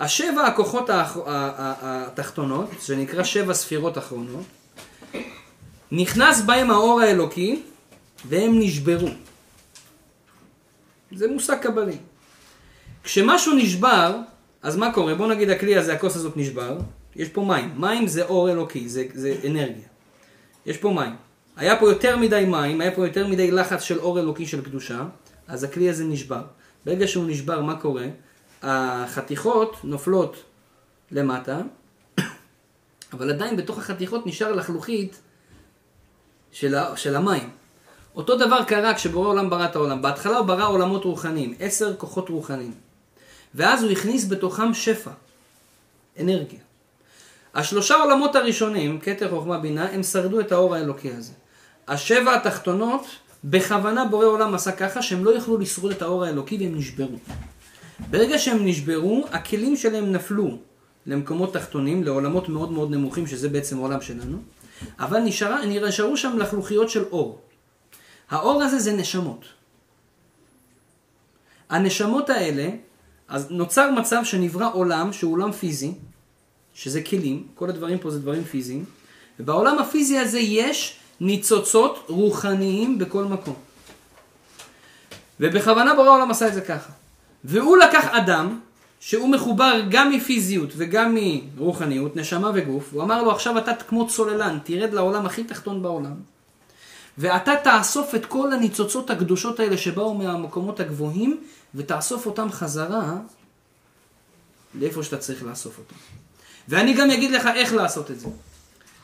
[0.00, 0.90] השבע הכוחות
[1.26, 4.44] התחתונות, שנקרא שבע ספירות אחרונות,
[5.92, 7.62] נכנס בהם האור האלוקי,
[8.24, 9.08] והם נשברו.
[11.12, 11.96] זה מושג קבלי.
[13.04, 14.16] כשמשהו נשבר,
[14.62, 15.14] אז מה קורה?
[15.14, 16.78] בוא נגיד הכלי הזה, הכוס הזאת נשבר,
[17.16, 17.74] יש פה מים.
[17.76, 19.88] מים זה אור אלוקי, זה, זה אנרגיה.
[20.66, 21.16] יש פה מים.
[21.56, 25.04] היה פה יותר מדי מים, היה פה יותר מדי לחץ של אור אלוקי של קדושה,
[25.48, 26.42] אז הכלי הזה נשבר.
[26.86, 28.06] ברגע שהוא נשבר, מה קורה?
[28.62, 30.36] החתיכות נופלות
[31.10, 31.60] למטה,
[33.12, 35.20] אבל עדיין בתוך החתיכות נשאר לחלוכית
[36.52, 37.50] של, ה, של המים.
[38.16, 40.02] אותו דבר קרה כשבורא עולם ברא את העולם.
[40.02, 42.89] בהתחלה הוא ברא עולמות רוחניים, עשר כוחות רוחניים.
[43.54, 45.10] ואז הוא הכניס בתוכם שפע,
[46.20, 46.58] אנרגיה.
[47.54, 51.32] השלושה עולמות הראשונים, כתר חוכמה בינה, הם שרדו את האור האלוקי הזה.
[51.88, 53.06] השבע התחתונות,
[53.44, 57.16] בכוונה בורא עולם עשה ככה שהם לא יכלו לשרוד את האור האלוקי והם נשברו.
[58.10, 60.58] ברגע שהם נשברו, הכלים שלהם נפלו
[61.06, 64.38] למקומות תחתונים, לעולמות מאוד מאוד נמוכים, שזה בעצם העולם שלנו,
[64.98, 67.40] אבל נשארה, נשארו שם לחלוכיות של אור.
[68.30, 69.44] האור הזה זה נשמות.
[71.68, 72.68] הנשמות האלה,
[73.30, 75.92] אז נוצר מצב שנברא עולם שהוא עולם פיזי,
[76.74, 78.84] שזה כלים, כל הדברים פה זה דברים פיזיים,
[79.40, 83.54] ובעולם הפיזי הזה יש ניצוצות רוחניים בכל מקום.
[85.40, 86.92] ובכוונה בורא העולם עשה את זה ככה.
[87.44, 88.58] והוא לקח אדם,
[89.00, 91.16] שהוא מחובר גם מפיזיות וגם
[91.56, 96.14] מרוחניות, נשמה וגוף, הוא אמר לו עכשיו אתה כמו צוללן, תרד לעולם הכי תחתון בעולם,
[97.18, 101.40] ואתה תאסוף את כל הניצוצות הקדושות האלה שבאו מהמקומות הגבוהים,
[101.74, 103.14] ותאסוף אותם חזרה
[104.74, 105.94] לאיפה שאתה צריך לאסוף אותם.
[106.68, 108.28] ואני גם אגיד לך איך לעשות את זה.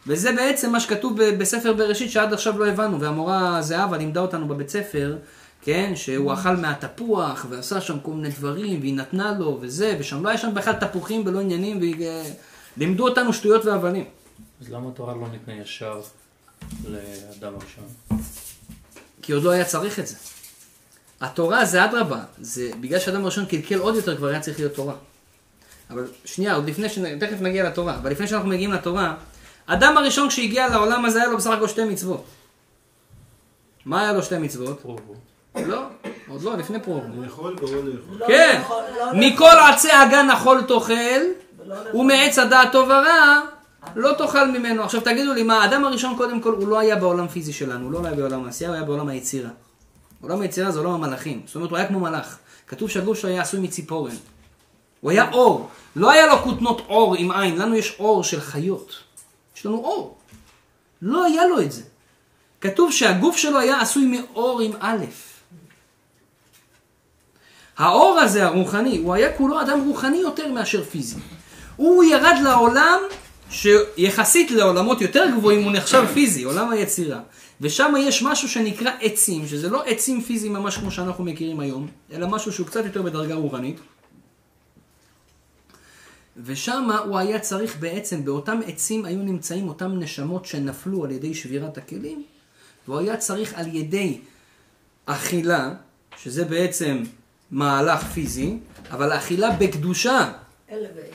[0.06, 4.68] וזה בעצם מה שכתוב בספר בראשית שעד עכשיו לא הבנו, והמורה זהבה לימדה אותנו בבית
[4.68, 5.16] ספר,
[5.62, 10.28] כן, שהוא אכל מהתפוח ועשה שם כל מיני דברים, והיא נתנה לו וזה, ושם לא
[10.28, 11.80] היה שם בכלל תפוחים ולא עניינים,
[12.76, 14.04] ולימדו אותנו שטויות והבלים.
[14.60, 16.00] אז למה התורה לא ניתנה ישר
[16.84, 17.84] לאדם הראשון?
[19.22, 20.14] כי עוד לא היה צריך את זה.
[21.20, 24.94] התורה זה אדרבה, זה בגלל שאדם הראשון קלקל עוד יותר כבר היה צריך להיות תורה.
[25.90, 26.98] אבל שנייה, עוד לפני ש...
[27.20, 29.14] תכף נגיע לתורה, אבל לפני שאנחנו מגיעים לתורה,
[29.66, 32.24] אדם הראשון כשהגיע לעולם הזה היה לו בסך הכל שתי מצוות.
[33.84, 34.80] מה היה לו שתי מצוות?
[34.80, 35.14] פרובו.
[35.66, 35.82] לא,
[36.28, 37.00] עוד לא, לפני פרו.
[37.22, 38.16] לאכול ולא לאכול.
[38.18, 38.62] לא כן,
[38.96, 41.20] לא מכל עצי הגן אכול תאכל.
[41.94, 43.40] ומעץ הדעת טוב ורע,
[43.96, 44.84] לא תאכל ממנו.
[44.84, 47.92] עכשיו תגידו לי, מה, האדם הראשון קודם כל, הוא לא היה בעולם פיזי שלנו, הוא
[47.92, 49.50] לא היה בעולם העשייה, הוא היה בעולם היצירה.
[50.20, 52.38] עולם היצירה זה עולם המלאכים, זאת אומרת, הוא היה כמו מלאך.
[52.66, 54.14] כתוב שהגוף שלו היה עשוי מציפורן.
[55.00, 58.96] הוא היה אור, לא היה לו כותנות אור עם עין, לנו יש אור של חיות.
[59.56, 60.16] יש לנו אור.
[61.02, 61.82] לא היה לו את זה.
[62.60, 65.04] כתוב שהגוף שלו היה עשוי מאור עם א'.
[67.78, 71.16] האור הזה, הרוחני, הוא היה כולו אדם רוחני יותר מאשר פיזי.
[71.76, 72.98] הוא ירד לעולם
[73.50, 77.20] שיחסית לעולמות יותר גבוהים הוא נחשב פיזי, עולם היצירה.
[77.60, 82.26] ושם יש משהו שנקרא עצים, שזה לא עצים פיזיים ממש כמו שאנחנו מכירים היום, אלא
[82.26, 83.80] משהו שהוא קצת יותר בדרגה רוחנית.
[86.44, 91.78] ושם הוא היה צריך בעצם, באותם עצים היו נמצאים אותם נשמות שנפלו על ידי שבירת
[91.78, 92.24] הכלים,
[92.88, 94.18] והוא היה צריך על ידי
[95.06, 95.74] אכילה,
[96.16, 97.02] שזה בעצם
[97.50, 98.58] מהלך פיזי,
[98.90, 100.32] אבל אכילה בקדושה.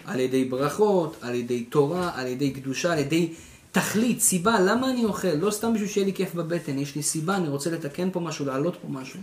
[0.05, 3.33] על ידי ברכות, על ידי תורה, על ידי קדושה, על ידי
[3.71, 5.27] תכלית, סיבה, למה אני אוכל?
[5.27, 8.45] לא סתם בשביל שיהיה לי כיף בבטן, יש לי סיבה, אני רוצה לתקן פה משהו,
[8.45, 9.19] להעלות פה משהו.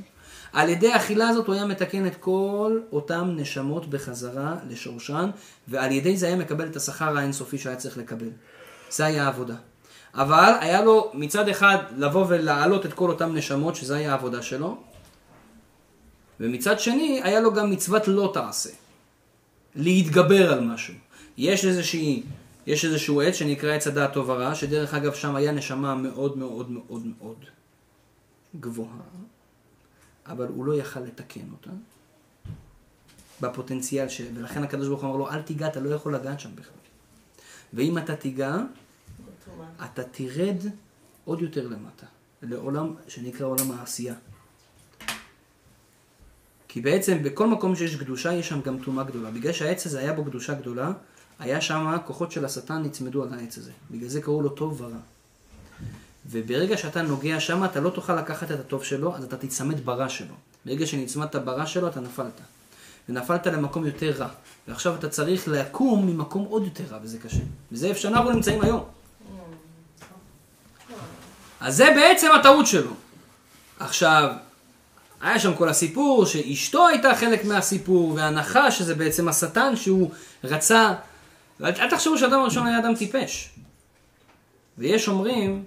[0.53, 5.31] על ידי האכילה הזאת הוא היה מתקן את כל אותן נשמות בחזרה לשורשן,
[5.69, 8.29] ועל ידי זה היה מקבל את השכר האינסופי שהיה צריך לקבל.
[8.91, 9.55] זה היה העבודה.
[10.15, 14.77] אבל היה לו מצד אחד לבוא ולהעלות את כל אותן נשמות, שזה היה העבודה שלו,
[16.41, 18.71] ומצד שני היה לו גם מצוות לא תעשה.
[19.77, 20.95] להתגבר על משהו.
[21.39, 22.23] יש איזושהי,
[22.69, 26.71] יש איזשהו עץ שנקרא עץ הדעת טוב ורע, שדרך אגב שם היה נשמה מאוד מאוד
[26.71, 27.45] מאוד מאוד
[28.61, 29.01] גבוהה,
[30.27, 31.71] אבל הוא לא יכל לתקן אותה
[33.41, 34.21] בפוטנציאל ש...
[34.35, 36.79] ולכן הקדוש ברוך הוא אמר לו, אל תיגע, אתה לא יכול לגעת שם בכלל.
[37.73, 38.57] ואם אתה תיגע,
[39.85, 40.57] אתה תרד
[41.25, 42.07] עוד יותר למטה,
[42.43, 44.15] לעולם שנקרא עולם העשייה.
[46.69, 49.31] כי בעצם בכל מקום שיש קדושה יש שם גם טומאה גדולה.
[49.31, 50.93] בגלל שהעץ הזה היה בו קדושה גדולה,
[51.39, 53.71] היה שם כוחות של השטן נצמדו על העץ הזה.
[53.91, 54.99] בגלל זה קראו לו טוב ורע.
[56.31, 60.09] וברגע שאתה נוגע שם, אתה לא תוכל לקחת את הטוב שלו, אז אתה תצמד ברע
[60.09, 60.35] שלו.
[60.67, 62.41] ברגע שנצמדת ברע שלו, אתה נפלת.
[63.09, 64.29] ונפלת למקום יותר רע.
[64.69, 67.43] ועכשיו אתה צריך לקום ממקום עוד יותר רע, וזה קשה.
[67.73, 68.85] וזה איפה שאנחנו נמצאים היום.
[71.61, 72.91] אז זה בעצם הטעות שלו.
[73.79, 74.31] עכשיו,
[75.21, 80.11] היה שם כל הסיפור שאשתו הייתה חלק מהסיפור, והנחש שזה בעצם השטן שהוא
[80.45, 80.95] רצה...
[81.63, 83.55] אל תחשבו שאדם הראשון היה אדם טיפש.
[84.79, 85.65] ויש אומרים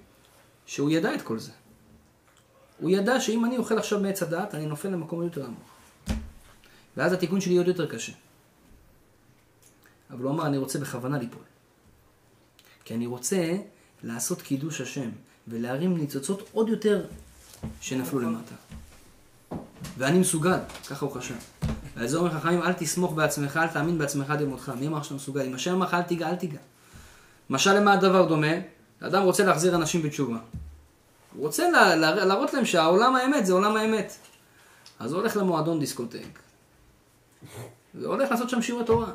[0.65, 1.51] שהוא ידע את כל זה.
[2.79, 5.71] הוא ידע שאם אני אוכל עכשיו מעץ הדעת, אני נופל למקום יותר עמוק.
[6.97, 8.11] ואז התיקון שלי עוד יותר קשה.
[10.09, 11.43] אבל הוא אמר, אני רוצה בכוונה ליפול.
[12.85, 13.57] כי אני רוצה
[14.03, 15.09] לעשות קידוש השם,
[15.47, 17.05] ולהרים ניצוצות עוד יותר
[17.81, 18.55] שנפלו למטה.
[19.97, 21.35] ואני מסוגל, ככה הוא חשב.
[22.01, 24.71] ועל זה אומר חכמים, אל תסמוך בעצמך, אל תאמין בעצמך עד ימותך.
[24.79, 25.41] מי אמר שאתה מסוגל?
[25.41, 26.57] אם השם אמר לך אל תיגע, אל תיגע.
[27.49, 28.53] משל למה הדבר דומה?
[29.01, 30.37] אדם רוצה להחזיר אנשים בתשובה.
[31.35, 34.13] הוא רוצה לה, לה, להראות להם שהעולם האמת זה עולם האמת.
[34.99, 36.39] אז הוא הולך למועדון דיסקוטק.
[37.95, 39.11] והולך לעשות שם שיעורי תורה.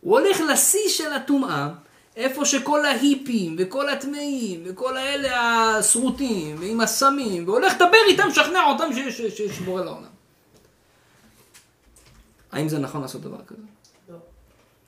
[0.00, 1.68] הוא הולך לשיא של הטומאה,
[2.16, 5.38] איפה שכל ההיפים, וכל הטמאים, וכל האלה
[5.76, 10.13] השרוטים, ועם הסמים, והולך לדבר איתם, לשכנע אותם שיש בורא לעולם.
[12.54, 13.62] האם זה נכון לעשות דבר כזה?
[14.08, 14.16] לא.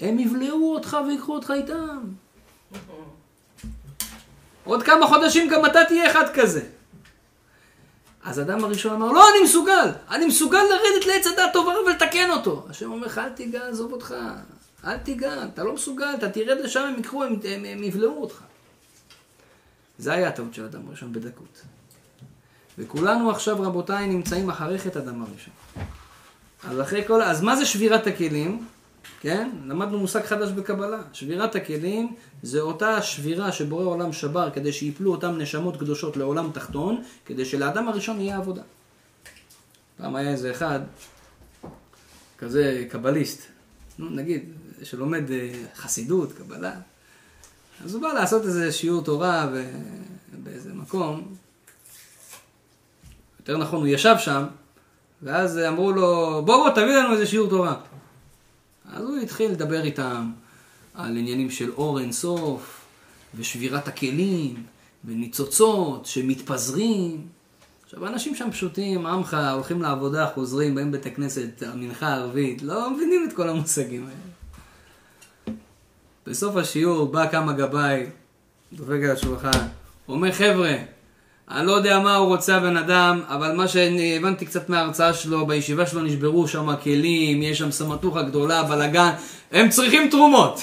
[0.01, 1.99] הם יבלעו אותך ויקחו אותך איתם.
[4.65, 6.63] עוד כמה חודשים גם אתה תהיה אחד כזה.
[8.25, 12.31] אז אדם הראשון אמר, לא, אני מסוגל, אני מסוגל לרדת לעץ הדת טוב ורע ולתקן
[12.31, 12.67] אותו.
[12.71, 14.15] השם אומר לך, אל תיגע, עזוב אותך,
[14.85, 18.43] אל תיגע, אתה לא מסוגל, אתה תרד לשם, הם יקחו, הם, הם, הם יבלעו אותך.
[19.99, 21.63] זה היה הטעות של אדם הראשון בדקות.
[22.79, 25.55] וכולנו עכשיו, רבותיי, נמצאים אחרי חטא אדם הראשון.
[26.65, 27.23] אז אחרי כל...
[27.23, 28.67] אז מה זה שבירת הכלים?
[29.21, 29.51] כן?
[29.67, 31.03] למדנו מושג חדש בקבלה.
[31.13, 37.03] שבירת הכלים זה אותה שבירה שבורא עולם שבר כדי שיפלו אותם נשמות קדושות לעולם תחתון,
[37.27, 38.63] כדי שלאדם הראשון יהיה עבודה.
[39.97, 40.81] פעם היה איזה אחד,
[42.39, 43.43] כזה קבליסט,
[43.99, 44.53] נו נגיד,
[44.83, 46.75] שלומד אה, חסידות, קבלה,
[47.85, 49.71] אז הוא בא לעשות איזה שיעור תורה ב-
[50.43, 51.35] באיזה מקום,
[53.41, 54.45] יותר נכון הוא ישב שם,
[55.23, 57.75] ואז אמרו לו, בוא בוא תביא לנו איזה שיעור תורה.
[58.93, 60.31] אז הוא התחיל לדבר איתם
[60.95, 62.81] על עניינים של אור אינסוף,
[63.35, 64.63] ושבירת הכלים,
[65.05, 67.27] וניצוצות שמתפזרים.
[67.85, 73.29] עכשיו, אנשים שם פשוטים, עמך, הולכים לעבודה, חוזרים, באים לבית הכנסת, המנחה הערבית, לא מבינים
[73.29, 75.57] את כל המושגים האלה.
[76.27, 78.07] בסוף השיעור בא כמה גבאי,
[78.73, 79.67] דופק על השולחן,
[80.09, 80.77] אומר, חבר'ה,
[81.51, 85.87] אני לא יודע מה הוא רוצה הבן אדם, אבל מה שהבנתי קצת מההרצאה שלו, בישיבה
[85.87, 89.11] שלו נשברו שם כלים, יש שם סמטוחה גדולה, בלאגן,
[89.53, 90.61] הם צריכים תרומות.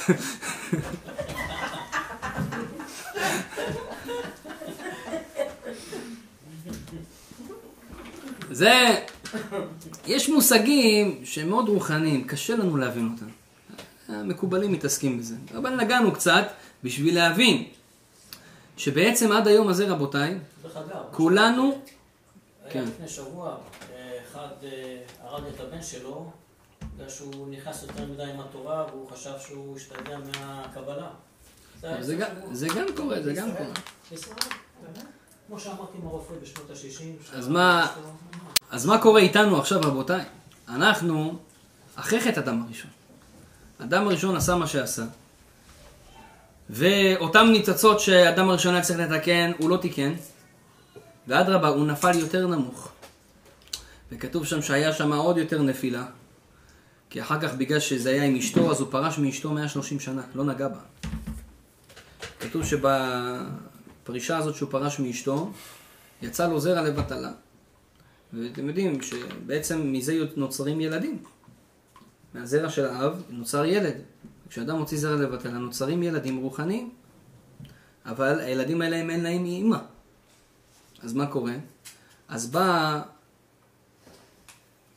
[8.51, 8.95] זה,
[10.07, 13.25] יש מושגים שהם מאוד רוחניים, קשה לנו להבין אותם.
[14.07, 15.35] המקובלים מתעסקים בזה.
[15.57, 16.47] אבל נגענו קצת
[16.83, 17.63] בשביל להבין
[18.77, 20.37] שבעצם עד היום הזה, רבותיי,
[21.11, 21.81] כולנו,
[22.69, 22.83] כן.
[22.87, 23.57] לפני שבוע,
[24.31, 26.31] אחד אה, הרג את הבן שלו,
[26.95, 31.09] בגלל שהוא נכנס יותר מדי עם התורה, והוא חשב שהוא השתגע מהקבלה.
[32.01, 33.49] זה גם- קורה, זה גם.
[33.51, 33.69] קורה.
[35.47, 37.35] כמו שאמרתי עם הרופא בשנות ה-60.
[37.37, 37.87] אז מה-
[38.71, 40.23] אז מה קורה איתנו עכשיו, רבותיי?
[40.67, 41.35] אנחנו
[41.95, 42.91] אחרי חטא אדם הראשון.
[43.81, 45.03] אדם הראשון עשה מה שעשה,
[46.69, 50.13] ואותם ניצוצות שאדם הראשון היה צריך לתקן, הוא לא תיקן,
[51.27, 52.91] ואדרבה, הוא נפל יותר נמוך.
[54.11, 56.05] וכתוב שם שהיה שם עוד יותר נפילה.
[57.09, 60.43] כי אחר כך, בגלל שזה היה עם אשתו, אז הוא פרש מאשתו 130 שנה, לא
[60.43, 60.79] נגע בה.
[62.39, 65.51] כתוב שבפרישה הזאת שהוא פרש מאשתו,
[66.21, 67.31] יצא לו זרע לבטלה.
[68.33, 71.23] ואתם יודעים שבעצם מזה נוצרים ילדים.
[72.33, 73.95] מהזרע של האב נוצר ילד.
[74.53, 76.91] כשאדם מוציא זרע לבטלה, נוצרים ילדים רוחניים.
[78.05, 79.77] אבל הילדים האלה הם אין להם אימא.
[81.01, 81.53] אז מה קורה?
[82.27, 83.01] אז באה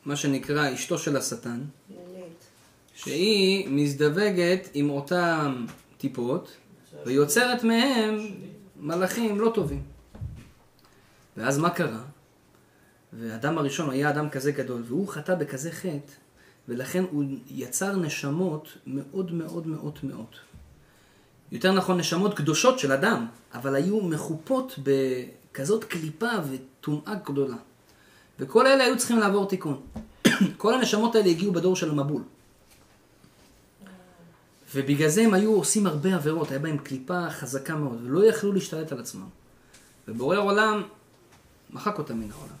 [0.05, 1.61] מה שנקרא אשתו של השטן,
[2.95, 5.65] שהיא מזדווגת עם אותם
[5.97, 6.55] טיפות,
[7.05, 8.17] ויוצרת מהם
[8.79, 9.83] מלאכים לא טובים.
[11.37, 12.03] ואז מה קרה?
[13.13, 16.11] והאדם הראשון היה אדם כזה גדול, והוא חטא בכזה חטא,
[16.67, 20.35] ולכן הוא יצר נשמות מאוד מאוד מאוד מאוד.
[21.51, 27.57] יותר נכון, נשמות קדושות של אדם, אבל היו מחופות בכזאת קליפה וטומאה גדולה.
[28.39, 29.81] וכל אלה היו צריכים לעבור תיקון.
[30.57, 32.21] כל הנשמות האלה הגיעו בדור של המבול.
[34.75, 38.91] ובגלל זה הם היו עושים הרבה עבירות, היה בהם קליפה חזקה מאוד, ולא יכלו להשתלט
[38.91, 39.27] על עצמם.
[40.07, 40.83] ובורא עולם
[41.69, 42.55] מחק אותם מן העולם.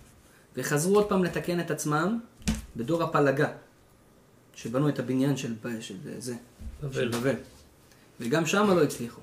[0.57, 2.19] וחזרו עוד פעם לתקן את עצמם
[2.75, 3.49] בדור הפלגה,
[4.57, 6.33] שבנו את הבניין של, של זה,
[6.83, 6.93] בבל.
[6.93, 7.35] של בבל.
[8.19, 9.21] וגם שם לא הצליחו.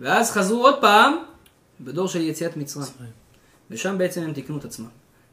[0.00, 1.14] ואז חזרו עוד פעם
[1.80, 2.86] בדור של יציאת מצרים.
[3.70, 4.88] ושם בעצם הם תיקנו את עצמם.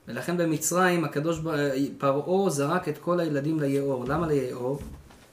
[0.08, 1.40] ולכן במצרים הקדוש
[1.98, 4.06] פרעה זרק את כל הילדים ליאור.
[4.06, 4.80] למה ליאור?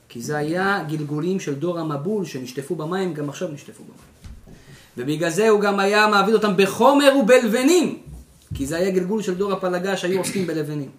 [0.08, 3.98] כי זה היה גלגולים של דור המבול שנשטפו במים, גם עכשיו נשטפו במים.
[4.96, 8.02] ובגלל זה הוא גם היה מעביד אותם בחומר ובלבנים.
[8.54, 10.90] כי זה היה גלגול של דור הפלגה שהיו עוסקים בלבנים.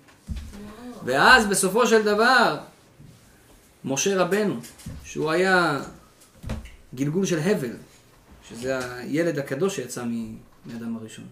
[1.06, 2.58] ואז בסופו של דבר,
[3.86, 4.60] משה רבנו,
[5.04, 5.82] שהוא היה
[6.96, 7.76] גלגול של הבל,
[8.50, 10.04] שזה הילד הקדוש שיצא
[10.66, 11.26] מאדם הראשון.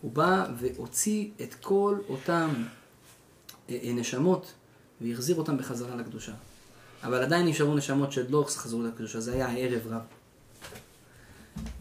[0.00, 2.48] הוא בא והוציא את כל אותם
[3.70, 4.52] אה, אה, נשמות
[5.00, 6.32] והחזיר אותם בחזרה לקדושה.
[7.02, 10.00] אבל עדיין נשארו נשמות שעוד לא חזרו לקדושה, זה היה הערב רב.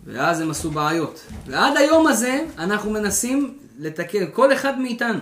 [0.06, 1.26] ואז הם עשו בעיות.
[1.46, 5.20] ועד היום הזה אנחנו מנסים לתקן, כל אחד מאיתנו.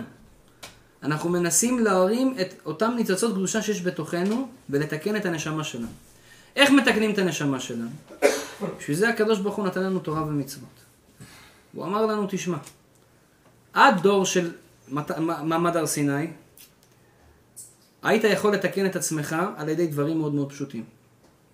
[1.04, 5.86] אנחנו מנסים להרים את אותם ניצוצות קדושה שיש בתוכנו ולתקן את הנשמה שלנו.
[6.56, 7.88] איך מתקנים את הנשמה שלנו?
[8.78, 10.68] בשביל זה הקדוש ברוך הוא נתן לנו תורה ומצוות.
[11.74, 12.56] הוא אמר לנו, תשמע,
[13.72, 14.50] עד דור של
[14.88, 16.30] מעמד הר סיני,
[18.02, 20.84] היית יכול לתקן את עצמך על ידי דברים מאוד מאוד פשוטים.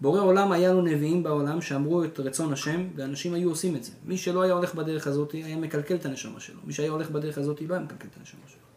[0.00, 3.92] בורא עולם היה לו נביאים בעולם שאמרו את רצון השם, ואנשים היו עושים את זה.
[4.04, 6.60] מי שלא היה הולך בדרך הזאת, היה מקלקל את הנשמה שלו.
[6.64, 8.69] מי שהיה הולך בדרך הזאת, לא היה מקלקל את הנשמה שלו.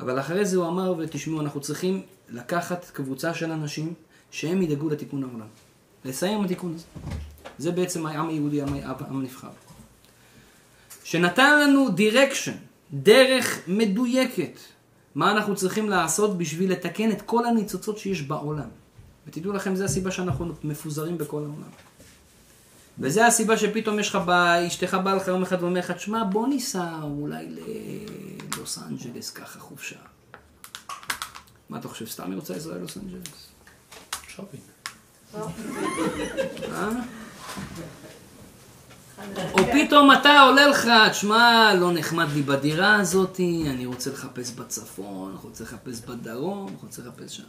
[0.00, 3.94] אבל אחרי זה הוא אמר, ותשמעו, אנחנו צריכים לקחת קבוצה של אנשים
[4.30, 5.46] שהם ידאגו לתיקון העולם.
[6.04, 6.84] לסיים התיקון הזה.
[7.58, 9.48] זה בעצם העם היהודי, העם הנבחר.
[11.04, 12.56] שנתן לנו דירקשן,
[12.92, 14.58] דרך מדויקת,
[15.14, 18.68] מה אנחנו צריכים לעשות בשביל לתקן את כל הניצוצות שיש בעולם.
[19.26, 21.70] ותדעו לכם, זו הסיבה שאנחנו מפוזרים בכל העולם.
[22.98, 24.18] וזה הסיבה שפתאום יש לך,
[24.66, 29.96] אשתך באה לך יום אחד ואומר לך, תשמע, בוא ניסע אולי ללוס אנג'לס ככה חופשה.
[31.68, 33.48] מה אתה חושב, סתם היא רוצה לנסוע ללוס אנג'לס?
[34.28, 34.62] שופינג.
[35.34, 36.88] אה?
[39.52, 45.30] או פתאום אתה עולה לך, תשמע, לא נחמד לי בדירה הזאת, אני רוצה לחפש בצפון,
[45.30, 47.42] אני רוצה לחפש בדרום, אני רוצה לחפש שם.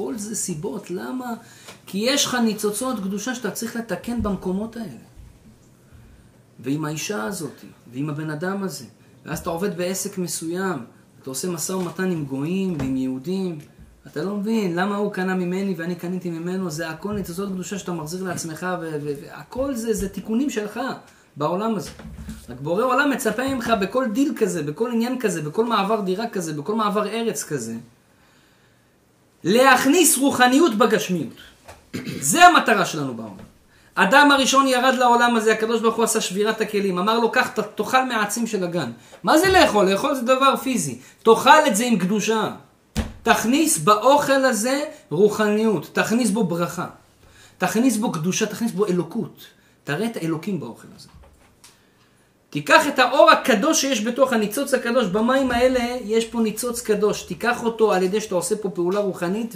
[0.00, 1.34] הכל זה סיבות, למה?
[1.86, 5.04] כי יש לך ניצוצות קדושה שאתה צריך לתקן במקומות האלה.
[6.60, 8.84] ועם האישה הזאת, ועם הבן אדם הזה.
[9.26, 10.78] ואז אתה עובד בעסק מסוים,
[11.22, 13.58] אתה עושה משא ומתן עם גויים ועם יהודים.
[14.06, 17.92] אתה לא מבין למה הוא קנה ממני ואני קניתי ממנו, זה הכל ניצוצות קדושה שאתה
[17.92, 20.80] מחזיר לעצמך, והכל זה, זה תיקונים שלך
[21.36, 21.90] בעולם הזה.
[22.48, 26.52] רק בורא עולם מצפה ממך בכל דיל כזה, בכל עניין כזה, בכל מעבר דירה כזה,
[26.52, 27.74] בכל מעבר ארץ כזה,
[29.44, 31.34] להכניס רוחניות בגשמיות.
[32.20, 33.34] זה המטרה שלנו בעולם.
[33.94, 38.04] אדם הראשון ירד לעולם הזה, הקדוש ברוך הוא עשה שבירת הכלים, אמר לו, קח, תאכל
[38.04, 38.90] מהעצים של הגן.
[39.22, 39.90] מה זה לאכול?
[39.90, 40.98] לאכול זה דבר פיזי.
[41.22, 42.50] תאכל את זה עם קדושה.
[43.22, 46.86] תכניס באוכל הזה רוחניות, תכניס בו ברכה,
[47.58, 49.46] תכניס בו קדושה, תכניס בו אלוקות.
[49.84, 51.08] תראה את האלוקים באוכל הזה.
[52.50, 57.62] תיקח את האור הקדוש שיש בתוך הניצוץ הקדוש, במים האלה יש פה ניצוץ קדוש, תיקח
[57.64, 59.54] אותו על ידי שאתה עושה פה פעולה רוחנית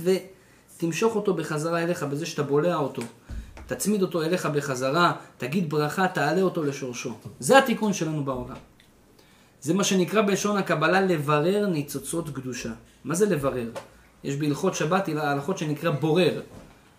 [0.76, 3.02] ותמשוך אותו בחזרה אליך בזה שאתה בולע אותו.
[3.66, 7.14] תצמיד אותו אליך בחזרה, תגיד ברכה, תעלה אותו לשורשו.
[7.40, 8.56] זה התיקון שלנו בעולם.
[9.60, 12.70] זה מה שנקרא בלשון הקבלה לברר ניצוצות קדושה.
[13.04, 13.70] מה זה לברר?
[14.24, 16.40] יש בהלכות שבת הלכות שנקרא בורר.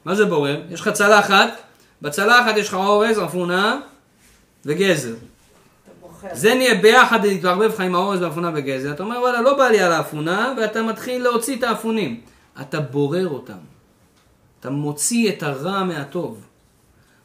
[0.05, 0.61] מה זה בורר?
[0.69, 1.49] יש לך צלחת,
[2.01, 3.79] בצלחת יש לך אורז, אפונה
[4.65, 5.13] וגזר.
[6.33, 8.91] זה נהיה ביחד, להתערבב לך עם האורז והאפונה בגזר.
[8.91, 12.21] אתה אומר, וואלה, לא בא לי על האפונה, ואתה מתחיל להוציא את האפונים.
[12.61, 13.57] אתה בורר אותם.
[14.59, 16.41] אתה מוציא את הרע מהטוב.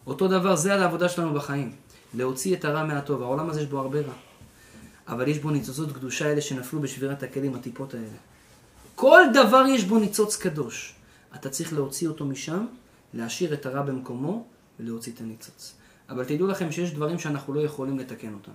[0.07, 1.72] אותו דבר, זה על העבודה שלנו בחיים.
[2.14, 3.22] להוציא את הרע מהטוב.
[3.22, 4.12] העולם הזה יש בו הרבה רע.
[5.09, 8.07] אבל יש בו ניצוצות קדושה האלה שנפלו בשבירת הכלים, הטיפות האלה.
[8.94, 10.94] כל דבר יש בו ניצוץ קדוש.
[11.34, 12.66] אתה צריך להוציא אותו משם,
[13.14, 14.44] להשאיר את הרע במקומו
[14.80, 15.74] ולהוציא את הניצוץ.
[16.09, 18.53] אבל תדעו לכם שיש דברים שאנחנו לא יכולים לתקן אותם.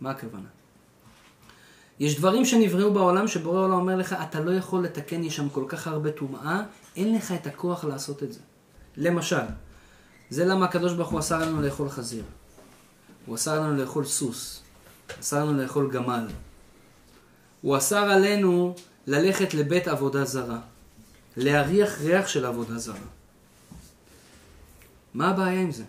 [0.00, 0.48] מה הכוונה?
[2.00, 5.64] יש דברים שנבראו בעולם שבורא העולם אומר לך, אתה לא יכול לתקן, יש שם כל
[5.68, 6.62] כך הרבה טומאה,
[6.96, 8.40] אין לך את הכוח לעשות את זה.
[8.96, 9.44] למשל,
[10.30, 12.24] זה למה הקדוש ברוך הוא אסר לנו לאכול חזיר.
[13.26, 14.62] הוא אסר לנו לאכול סוס.
[15.20, 16.26] אסר לנו לאכול גמל.
[17.60, 18.74] הוא אסר עלינו
[19.06, 20.58] ללכת לבית עבודה זרה.
[21.36, 22.96] להריח ריח של עבודה זרה.
[25.14, 25.84] מה הבעיה עם זה?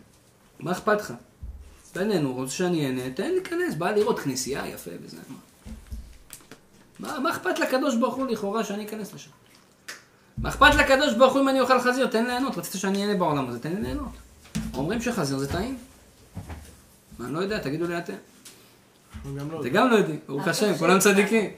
[0.59, 1.13] מה אכפת לך?
[1.95, 5.17] בינינו, רוצה שאני אהנה, תן להיכנס, בא לראות כנסייה יפה וזה.
[6.99, 9.31] מה, מה, אכפת לקדוש ברוך הוא לכאורה שאני אכנס לשם?
[10.37, 12.07] מה אכפת לקדוש ברוך הוא אם אני אוכל חזיר?
[12.07, 14.11] תן ליהנות, רצית שאני אהנה בעולם הזה, תן לי ליהנות.
[14.73, 15.77] אומרים שחזיר זה טעים.
[17.19, 18.13] מה, אני לא יודע, תגידו לי אתם.
[19.25, 19.73] לא זה יודעים.
[19.73, 21.49] גם לא יודעים, ברוך השם, כולם צדיקים.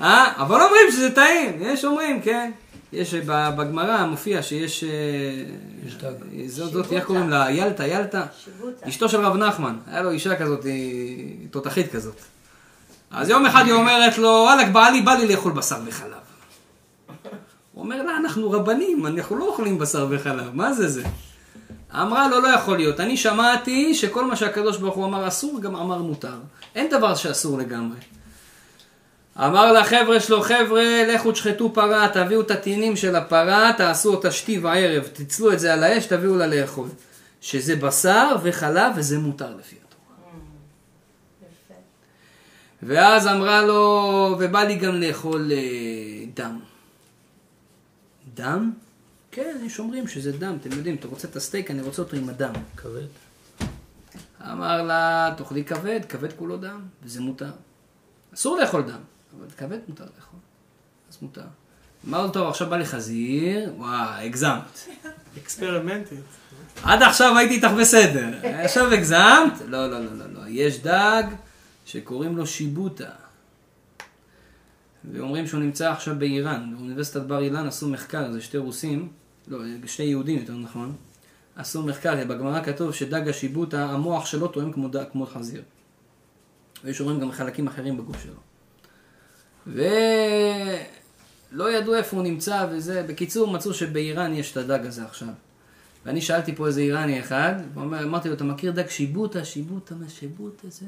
[0.00, 0.42] אה?
[0.42, 2.52] אבל אומרים שזה טעים, יש אומרים, כן.
[2.96, 4.84] יש אה, בגמרא מופיע שיש...
[4.84, 4.88] אה,
[5.86, 6.12] יש דג.
[6.46, 7.50] זאת, זאת, איך קוראים לה?
[7.50, 8.24] ילטה, ילטה.
[8.44, 8.88] שיבוטה.
[8.88, 10.66] אשתו של רב נחמן, היה לו אישה כזאת,
[11.50, 12.20] תותחית כזאת.
[13.10, 16.10] אז יום אחד היא אומרת לו, וואלכ, בעלי, בא לי לאכול בשר וחלב.
[17.72, 21.02] הוא אומר לה, אנחנו רבנים, אנחנו לא אוכלים בשר וחלב, מה זה זה?
[21.94, 25.76] אמרה לו, לא יכול להיות, אני שמעתי שכל מה שהקדוש ברוך הוא אמר אסור, גם
[25.76, 26.38] אמר מותר.
[26.74, 27.96] אין דבר שאסור לגמרי.
[29.38, 34.58] אמר לחבר'ה שלו, חבר'ה, לכו תשחטו פרה, תביאו את הטינים של הפרה, תעשו אותה שתי
[34.58, 36.88] וערב, תצלו את זה על האש, תביאו לה לאכול.
[37.40, 40.34] שזה בשר וחלב וזה מותר לפי התורה.
[42.82, 46.60] ואז אמרה לו, ובא לי גם לאכול אה, דם.
[48.34, 48.72] דם?
[49.30, 52.28] כן, יש אומרים שזה דם, אתם יודעים, אתה רוצה את הסטייק, אני רוצה אותו עם
[52.28, 52.52] הדם.
[52.76, 53.06] כבד.
[54.42, 57.50] אמר לה, תאכלי כבד, כבד כולו דם, וזה מותר.
[58.34, 59.00] אסור לאכול דם,
[59.38, 60.40] אבל כבד מותר לאכול,
[61.10, 61.42] אז מותר.
[62.08, 64.88] אמר לו, טוב, עכשיו בא לי חזיר, וואי, הגזמת.
[65.38, 66.18] אקספרימנטית.
[66.82, 69.60] עד עכשיו הייתי איתך בסדר, עכשיו הגזמת?
[69.66, 70.40] לא, לא, לא, לא, לא.
[70.48, 71.22] יש דג
[71.86, 73.10] שקוראים לו שיבוטה.
[75.12, 79.08] ואומרים שהוא נמצא עכשיו באיראן, באוניברסיטת בר אילן עשו מחקר, זה שתי רוסים,
[79.48, 80.96] לא, שני יהודים יותר נכון,
[81.56, 85.62] עשו מחקר, בגמרא כתוב שדג השיבוטה, המוח שלו תואם כמו, כמו חזיר.
[86.84, 88.45] ויש אומרים גם חלקים אחרים בגוף שלו.
[89.66, 89.84] ולא
[91.72, 95.28] ידעו איפה הוא נמצא וזה, בקיצור מצאו שבאיראן יש את הדג הזה עכשיו.
[96.06, 99.44] ואני שאלתי פה איזה איראני אחד, אמרתי לו, אתה מכיר דג שיבוטה?
[99.44, 100.86] שיבוטה, מה שיבוטה זה?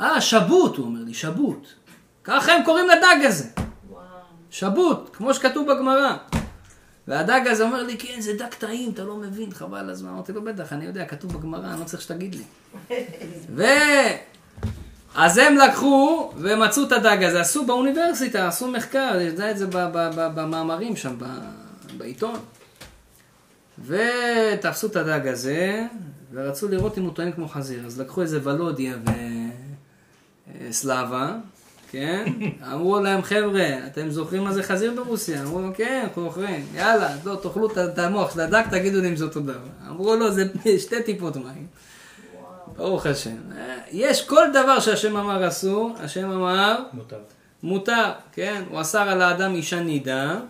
[0.00, 1.68] אה, שבוט, הוא אומר לי, שבוט.
[2.24, 3.44] ככה הם קוראים לדג הזה.
[3.90, 4.02] וואו.
[4.50, 6.16] שבוט, כמו שכתוב בגמרא.
[7.08, 10.08] והדג הזה אומר לי, כן, זה דג טעים, אתה לא מבין, חבל הזמן.
[10.10, 12.44] אמרתי לו, בטח, אני יודע, כתוב בגמרא, אני לא צריך שתגיד לי.
[13.56, 13.62] ו...
[15.14, 19.66] אז הם לקחו ומצאו את הדג הזה, עשו באוניברסיטה, עשו מחקר, זה את זה
[20.34, 21.14] במאמרים שם,
[21.96, 22.38] בעיתון.
[23.86, 25.86] ותפסו את הדג הזה,
[26.32, 27.86] ורצו לראות אם הוא טוען כמו חזיר.
[27.86, 28.94] אז לקחו איזה ולודיה
[30.68, 31.34] וסלאבה,
[31.90, 32.24] כן?
[32.72, 35.42] אמרו להם, חבר'ה, אתם זוכרים מה זה חזיר ברוסיה?
[35.42, 36.66] אמרו לו, כן, אנחנו זוכרים.
[36.74, 39.58] יאללה, לא, תאכלו את- את המוח של הדג, תגידו לי אם זה אותו דבר.
[39.88, 40.44] אמרו לו, זה
[40.84, 41.66] שתי טיפות מים.
[42.80, 43.36] ברוך השם.
[43.90, 47.18] יש כל דבר שהשם אמר אסור, השם אמר מותר.
[47.62, 48.62] מותר, כן?
[48.70, 50.40] הוא אסר על האדם אישה נידה,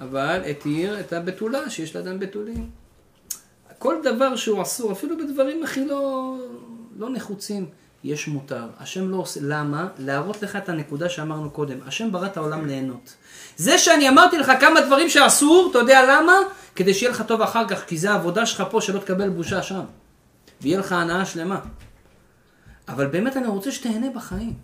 [0.00, 2.70] אבל התיר את הבתולה שיש לאדם בתולים.
[3.78, 6.34] כל דבר שהוא אסור, אפילו בדברים הכי לא,
[6.98, 7.66] לא נחוצים,
[8.04, 8.66] יש מותר.
[8.80, 9.88] השם לא עושה, למה?
[9.98, 11.76] להראות לך את הנקודה שאמרנו קודם.
[11.86, 13.14] השם ברא את העולם ליהנות.
[13.56, 16.32] זה שאני אמרתי לך כמה דברים שאסור, אתה יודע למה?
[16.76, 19.84] כדי שיהיה לך טוב אחר כך, כי זה העבודה שלך פה שלא תקבל בושה שם.
[20.60, 21.60] ויהיה לך הנאה שלמה.
[22.88, 24.54] אבל באמת אני רוצה שתהנה בחיים.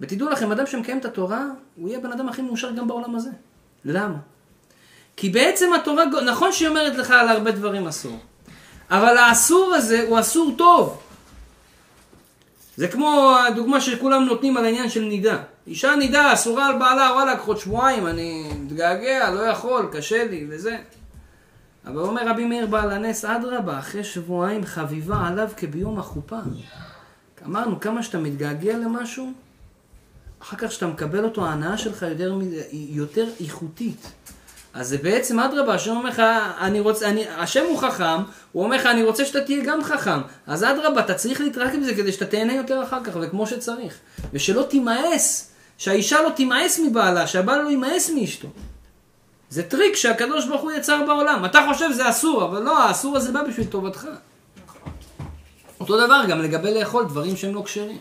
[0.00, 1.46] ותדעו לכם, אדם שמקיים את התורה,
[1.76, 3.30] הוא יהיה בן אדם הכי מאושר גם בעולם הזה.
[3.84, 4.16] למה?
[5.16, 8.18] כי בעצם התורה, נכון שהיא אומרת לך על הרבה דברים אסור,
[8.90, 11.02] אבל האסור הזה הוא אסור טוב.
[12.76, 15.42] זה כמו הדוגמה שכולם נותנים על העניין של נידה.
[15.66, 20.76] אישה נידה, אסורה על בעלה, וואלה, קחות שבועיים, אני מתגעגע, לא יכול, קשה לי, וזה.
[21.86, 26.38] אבל אומר רבי מאיר בעל הנס, אדרבה, אחרי שבועיים חביבה עליו כביום החופה.
[27.46, 29.32] אמרנו, כמה שאתה מתגעגע למשהו,
[30.42, 32.38] אחר כך שאתה מקבל אותו, ההנאה שלך יותר,
[32.72, 34.12] יותר איכותית.
[34.74, 36.22] אז זה בעצם אדרבה, השם אומר לך,
[36.60, 38.22] אני רוצה, אני, השם הוא חכם,
[38.52, 40.20] הוא אומר לך, אני רוצה שאתה תהיה גם חכם.
[40.46, 43.94] אז אדרבה, אתה צריך להתרחק מזה כדי שאתה תהנה יותר אחר כך, וכמו שצריך.
[44.32, 48.48] ושלא תימאס, שהאישה לא תימאס מבעלה, שהבעל לא יימאס מאשתו.
[49.52, 51.44] זה טריק שהקדוש ברוך הוא יצר בעולם.
[51.44, 54.06] אתה חושב זה אסור, אבל לא, האסור הזה בא בשביל טובתך.
[55.80, 57.98] אותו דבר גם לגבי לאכול דברים שהם לא כשרים.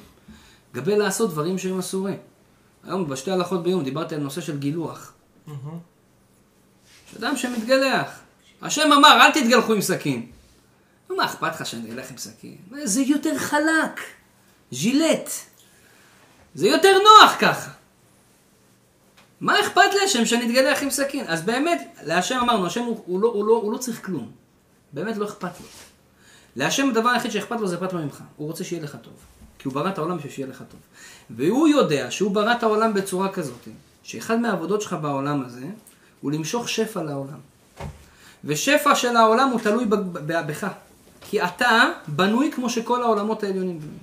[0.73, 2.17] לגבי לעשות דברים שהם אסורים.
[2.83, 5.13] היום בשתי הלכות ביום דיברתי על נושא של גילוח.
[7.17, 8.19] אדם שמתגלח.
[8.61, 10.25] השם אמר, אל תתגלחו עם סכין.
[11.09, 12.57] מה אכפת לך שאני אתגלח עם סכין?
[12.83, 13.99] זה יותר חלק.
[14.71, 15.29] ז'ילט.
[16.55, 17.71] זה יותר נוח ככה.
[19.41, 21.25] מה אכפת להשם שאני אתגלח עם סכין?
[21.27, 24.31] אז באמת, להשם אמרנו, השם הוא, הוא, לא, הוא, לא, הוא לא צריך כלום.
[24.93, 25.65] באמת לא אכפת לו.
[26.55, 28.23] להשם הדבר היחיד שאכפת לו זה אכפת לו ממך.
[28.35, 29.13] הוא רוצה שיהיה לך טוב.
[29.59, 30.79] כי הוא ברא את העולם בשביל שיהיה לך טוב.
[31.29, 33.67] והוא יודע שהוא ברא את העולם בצורה כזאת,
[34.03, 35.65] שאחד מהעבודות שלך בעולם הזה,
[36.21, 37.39] הוא למשוך שפע לעולם.
[38.45, 39.85] ושפע של העולם הוא תלוי
[40.23, 40.67] בך.
[41.21, 43.99] כי אתה בנוי כמו שכל העולמות העליונים בנויים.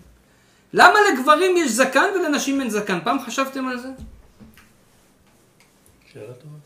[0.72, 2.98] למה לגברים יש זקן ולנשים אין זקן?
[3.04, 3.88] פעם חשבתם על זה?
[6.12, 6.56] שאלה טובה.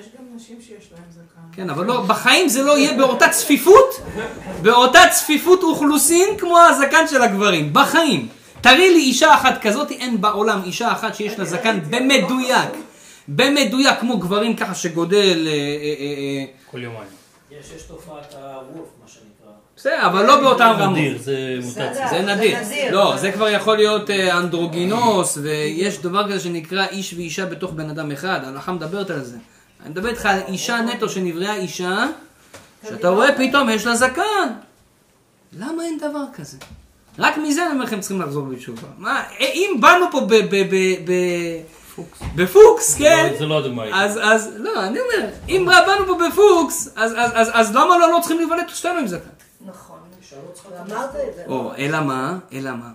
[0.00, 1.40] יש גם נשים שיש להן זקן.
[1.52, 4.00] כן, אבל לא, בחיים זה לא יהיה באותה צפיפות,
[4.62, 7.70] באותה צפיפות אוכלוסין כמו הזקן של הגברים.
[7.72, 8.28] בחיים.
[8.60, 12.70] תראי לי אישה אחת כזאת, אין בעולם אישה אחת שיש לה זקן במדויק.
[13.28, 15.46] במדויק כמו גברים ככה שגודל...
[15.46, 17.08] אה, אה, אה, כל יומיים.
[17.50, 19.27] יש, יש תופעת הרוף, מה שנקרא.
[19.78, 20.98] בסדר, אבל לא באותם רמות.
[20.98, 22.08] נדיר, זה מוטציה.
[22.08, 22.56] זה נדיר.
[22.90, 27.90] לא, זה כבר יכול להיות אה, אנדרוגינוס, ויש דבר כזה שנקרא איש ואישה בתוך בן
[27.90, 29.36] אדם אחד, ההלכה מדברת על זה.
[29.82, 32.06] אני מדבר איתך על אישה נטו שנבראה אישה,
[32.88, 34.48] שאתה רואה פתאום יש לה זקן.
[35.58, 36.56] למה אין דבר כזה?
[37.18, 38.88] רק מזה אני אומר לכם צריכים לחזור בתשובה.
[38.98, 40.34] מה, אה, אם באנו פה ב...
[40.34, 40.50] ב...
[40.50, 40.74] ב...
[41.10, 41.12] ב...
[42.34, 43.32] בפוקס, כן?
[43.38, 43.84] זה לא הדוגמה.
[43.92, 48.12] אז, אז, לא, אני אומר, אם באנו פה בפוקס, אז, אז, אז, אז למה לא,
[48.12, 49.37] לא צריכים להיוולד שתינו עם זקן?
[50.32, 51.44] אישה צריכה ואמרת את זה.
[51.46, 52.38] או, אלא מה?
[52.52, 52.92] אלא מה?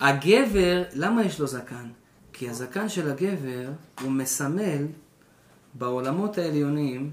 [0.00, 1.88] הגבר, למה יש לו זקן?
[2.32, 3.68] כי הזקן של הגבר
[4.00, 4.86] הוא מסמל
[5.74, 7.10] בעולמות העליונים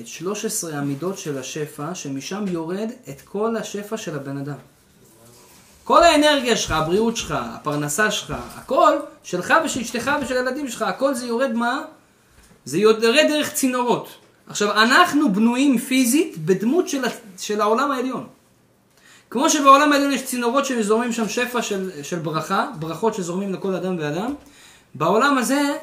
[0.00, 4.58] את 13 המידות של השפע, שמשם יורד את כל השפע של הבן אדם.
[5.84, 11.14] כל האנרגיה שלך, הבריאות שלך, הפרנסה שלך, הכל שלך ושל אשתך ושל הילדים שלך, הכל
[11.14, 11.84] זה יורד מה?
[12.64, 14.08] זה יורד דרך צינורות.
[14.46, 17.02] עכשיו, אנחנו בנויים פיזית בדמות של,
[17.38, 18.26] של העולם העליון.
[19.30, 23.96] כמו שבעולם העליון יש צינורות שזורמים שם שפע של, של ברכה, ברכות שזורמים לכל אדם
[23.98, 24.34] ואדם,
[24.94, 25.76] בעולם הזה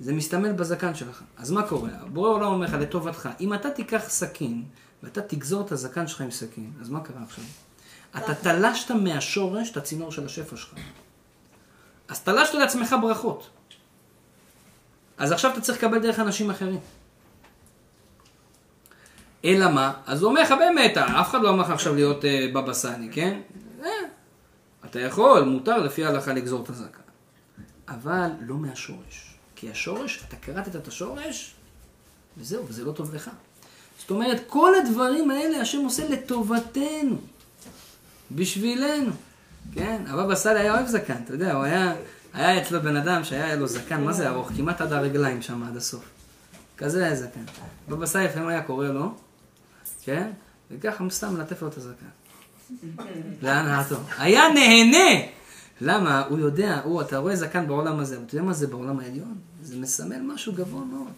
[0.00, 1.22] זה מסתמל בזקן שלך.
[1.36, 1.90] אז מה קורה?
[2.06, 4.62] בורא עולם אומר לך, לטובתך, אם אתה תיקח סכין
[5.02, 7.44] ואתה תגזור את הזקן שלך עם סכין, אז מה קרה עכשיו?
[8.16, 10.74] אתה תלשת מהשורש את הצינור של השפע שלך.
[12.08, 13.50] אז תלשת לעצמך ברכות.
[15.18, 16.80] אז עכשיו אתה צריך לקבל דרך אנשים אחרים.
[19.44, 19.92] אלא מה?
[20.06, 23.08] אז הוא אומר לך באמת, אף אחד לא אמר לך עכשיו להיות אה, בבא סאלי,
[23.12, 23.40] כן?
[23.84, 23.88] אה,
[24.84, 27.02] אתה יכול, מותר לפי ההלכה לגזור את הזקן.
[27.88, 29.34] אבל לא מהשורש.
[29.56, 31.54] כי השורש, אתה כרתת את השורש,
[32.38, 33.30] וזהו, וזה לא טוב לך.
[33.98, 37.16] זאת אומרת, כל הדברים האלה השם עושה לטובתנו,
[38.30, 39.12] בשבילנו.
[39.74, 41.94] כן, הבבא סאלי היה אוהב זקן, אתה יודע, הוא היה,
[42.32, 44.50] היה אצלו בן אדם שהיה לו זקן, מה זה ארוך?
[44.56, 46.04] כמעט עד הרגליים שם, עד הסוף.
[46.76, 47.44] כזה היה זקן.
[47.88, 49.14] בבא סאלי לפעמים היה קורא לו,
[50.04, 50.30] כן?
[50.70, 52.06] וככה סתם מלטף לו את הזקן.
[53.42, 53.96] להנאתו.
[54.18, 55.26] היה נהנה!
[55.80, 56.26] למה?
[56.28, 59.34] הוא יודע, הוא, אתה רואה זקן בעולם הזה, אתה יודע מה זה בעולם העליון?
[59.62, 61.12] זה מסמל משהו גבוה מאוד.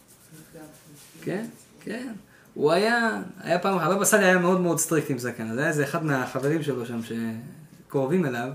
[1.22, 1.46] כן,
[1.80, 2.12] כן.
[2.54, 5.84] הוא היה, היה פעם, הבבא סאלי היה מאוד מאוד strict עם זקן, אז היה איזה
[5.84, 8.48] אחד מהחברים שלו שם שקרובים אליו,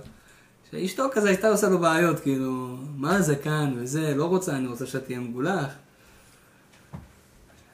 [0.72, 5.06] שאשתו כזה הייתה עושה לו בעיות, כאילו, מה זקן וזה, לא רוצה, אני רוצה שאתה
[5.06, 5.72] תהיה מגולח.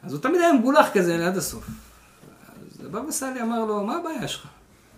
[0.04, 1.70] אז הוא תמיד היה מגולח כזה עד הסוף.
[2.86, 4.48] אז הבבא סאלי אמר לו, מה הבעיה שלך?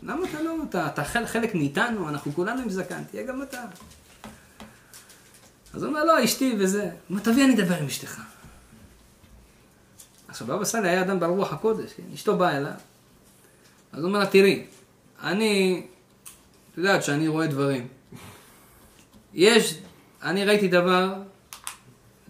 [0.04, 3.64] למה אתה לא, אתה, אתה חלק, מאיתנו, אנחנו כולנו עם זקן, תהיה גם אתה.
[5.74, 6.84] אז הוא אומר, לא, אשתי וזה.
[6.84, 8.22] הוא אומר, תביא, אני אדבר עם אשתך.
[10.28, 12.04] עכשיו, בבא סאלי היה אדם בעל רוח הקודש, כן?
[12.14, 12.72] אשתו באה אליו.
[13.92, 14.66] אז הוא אומר לה, תראי,
[15.24, 15.86] אני,
[16.72, 17.88] את יודעת שאני רואה דברים.
[19.34, 19.80] יש,
[20.24, 21.14] אני ראיתי דבר,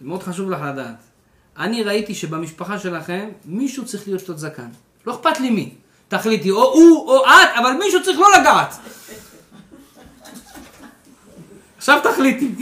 [0.01, 0.97] מאוד חשוב לך לדעת.
[1.57, 4.69] אני ראיתי שבמשפחה שלכם, מישהו צריך להיות שתות זקן.
[5.07, 5.73] לא אכפת לי מי.
[6.07, 8.75] תחליטי, או הוא או את, אבל מישהו צריך לא לגעת.
[11.77, 12.55] עכשיו תחליטי.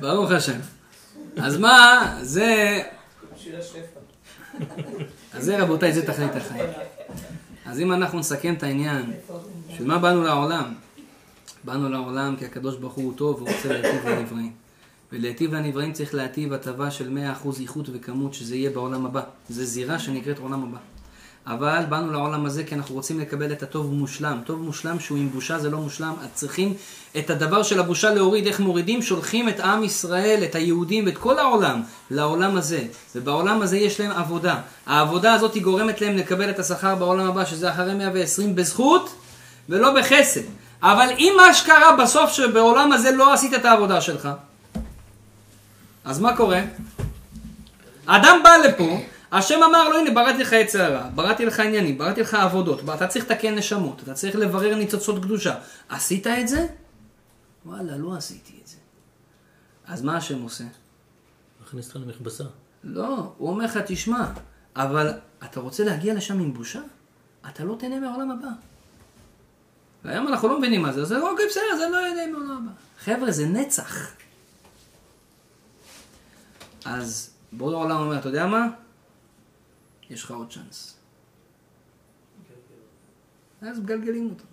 [0.00, 0.58] ברוך השם.
[1.36, 2.82] אז מה, זה.
[5.32, 6.70] אז זה רבותיי, זה תכלית החיים.
[7.66, 9.12] אז אם אנחנו נסכם את העניין,
[9.68, 10.74] בשביל מה באנו לעולם?
[11.64, 14.65] באנו לעולם כי הקדוש ברוך הוא טוב ורוצה להיטיב לנבראים.
[15.12, 19.22] ולהיטיב לנבראים צריך להיטיב הטבה של 100% איכות וכמות שזה יהיה בעולם הבא.
[19.48, 20.78] זה זירה שנקראת עולם הבא.
[21.46, 24.38] אבל באנו לעולם הזה כי אנחנו רוצים לקבל את הטוב מושלם.
[24.44, 26.74] טוב מושלם שהוא עם בושה זה לא מושלם, אז צריכים
[27.18, 28.46] את הדבר של הבושה להוריד.
[28.46, 29.02] איך מורידים?
[29.02, 32.82] שולחים את עם ישראל, את היהודים ואת כל העולם לעולם הזה.
[33.14, 34.60] ובעולם הזה יש להם עבודה.
[34.86, 39.14] העבודה הזאת היא גורמת להם לקבל את השכר בעולם הבא, שזה אחרי 120 בזכות
[39.68, 40.42] ולא בחסד.
[40.82, 44.28] אבל אם מה שקרה בסוף שבעולם הזה לא עשית את העבודה שלך,
[46.06, 46.62] אז מה קורה?
[48.06, 49.00] אדם בא לפה,
[49.32, 53.06] השם אמר לו, הנה, בראתי לך יצר הרע, בראתי לך עניינים, בראתי לך עבודות, אתה
[53.06, 55.54] צריך לתקן נשמות, אתה צריך לברר ניצוצות קדושה.
[55.88, 56.66] עשית את זה?
[57.66, 58.76] וואלה, לא עשיתי את זה.
[59.86, 60.64] אז מה השם עושה?
[61.62, 62.44] מכניס אותך למכבסה.
[62.84, 64.26] לא, הוא אומר לך, תשמע,
[64.76, 65.12] אבל
[65.44, 66.80] אתה רוצה להגיע לשם עם בושה?
[67.48, 68.48] אתה לא תהנה מהעולם הבא.
[70.04, 72.72] והיום אנחנו לא מבינים מה זה, אז אוקיי, בסדר, זה לא יהנה מהעולם הבא.
[73.04, 74.16] חבר'ה, זה נצח.
[76.86, 78.66] אז בורא העולם אומר, אתה יודע מה?
[80.10, 80.96] יש לך עוד צ'אנס.
[83.62, 84.44] אז מגלגלים אותו.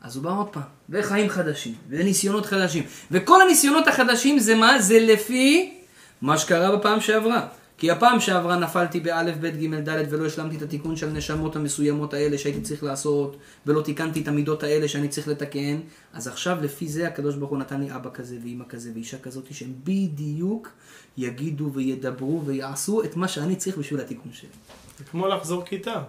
[0.00, 2.84] אז הוא בא עוד פעם, וחיים חדשים, וניסיונות חדשים.
[3.10, 4.78] וכל הניסיונות החדשים זה מה?
[4.78, 5.78] זה לפי
[6.22, 7.48] מה שקרה בפעם שעברה.
[7.82, 12.14] כי הפעם שעברה נפלתי באלף, בית, ג', ד' ולא השלמתי את התיקון של הנשמות המסוימות
[12.14, 15.80] האלה שהייתי צריך לעשות, ולא תיקנתי את המידות האלה שאני צריך לתקן,
[16.12, 19.44] אז עכשיו לפי זה הקדוש ברוך הוא נתן לי אבא כזה ואימא כזה ואישה כזאת
[19.50, 20.68] שהם בדיוק
[21.16, 24.48] יגידו וידברו ויעשו את מה שאני צריך בשביל התיקון שלי.
[24.98, 26.02] זה כמו לחזור כיתה.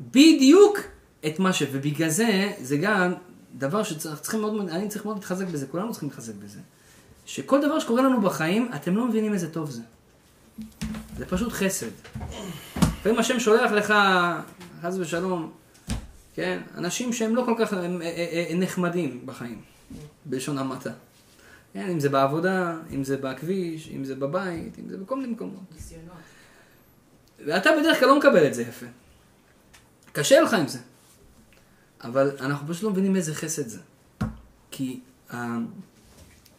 [0.00, 0.78] בדיוק
[1.26, 1.62] את מה ש...
[1.72, 3.12] ובגלל זה, זה גם
[3.54, 6.58] דבר שצריכים מאוד, אני צריך מאוד להתחזק בזה, כולנו צריכים להתחזק בזה.
[7.26, 9.82] שכל דבר שקורה לנו בחיים, אתם לא מבינים איזה טוב זה.
[11.16, 11.86] זה פשוט חסד.
[12.76, 13.94] לפעמים השם שולח לך,
[14.82, 15.52] חס ושלום,
[16.34, 19.60] כן, אנשים שהם לא כל כך הם, אה, אה, אה, נחמדים בחיים,
[20.24, 20.90] בלשון המעטה.
[21.72, 25.62] כן, אם זה בעבודה, אם זה בכביש, אם זה בבית, אם זה בכל מיני מקומות.
[25.74, 26.16] ניסיונות.
[27.46, 28.86] ואתה בדרך כלל לא מקבל את זה יפה.
[30.12, 30.78] קשה לך עם זה.
[32.04, 33.80] אבל אנחנו פשוט לא מבינים איזה חסד זה.
[34.70, 35.00] כי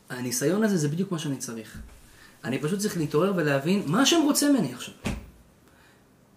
[0.10, 1.78] הניסיון הזה זה בדיוק מה שאני צריך.
[2.46, 4.94] אני פשוט צריך להתעורר ולהבין מה השם רוצה ממני עכשיו.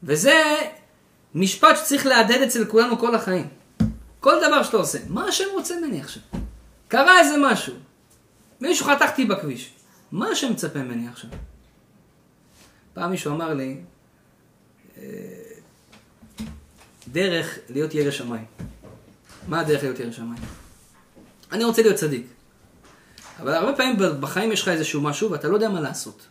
[0.03, 0.35] וזה
[1.35, 3.49] משפט שצריך להדהד אצל כולנו כל החיים.
[4.21, 6.23] כל דבר שאתה עושה, מה השם רוצה ממני עכשיו?
[6.89, 7.75] קרה איזה משהו.
[8.61, 9.73] מישהו חתכתי בכביש.
[10.13, 11.31] מה השם מצפה ממני עכשיו?
[12.95, 13.81] פעם מישהו אמר לי,
[14.97, 15.03] אה,
[17.09, 18.45] דרך להיות ירא שמיים.
[19.49, 20.43] מה הדרך להיות ירא שמיים?
[21.53, 22.27] אני רוצה להיות צדיק.
[23.39, 26.27] אבל הרבה פעמים בחיים יש לך איזשהו משהו ואתה לא יודע מה לעשות.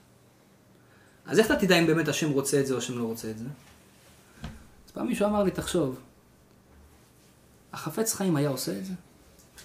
[1.25, 3.37] אז איך אתה תדע אם באמת השם רוצה את זה או השם לא רוצה את
[3.37, 3.45] זה?
[4.85, 5.99] אז פעם מישהו אמר לי, תחשוב,
[7.73, 8.93] החפץ חיים היה עושה את זה?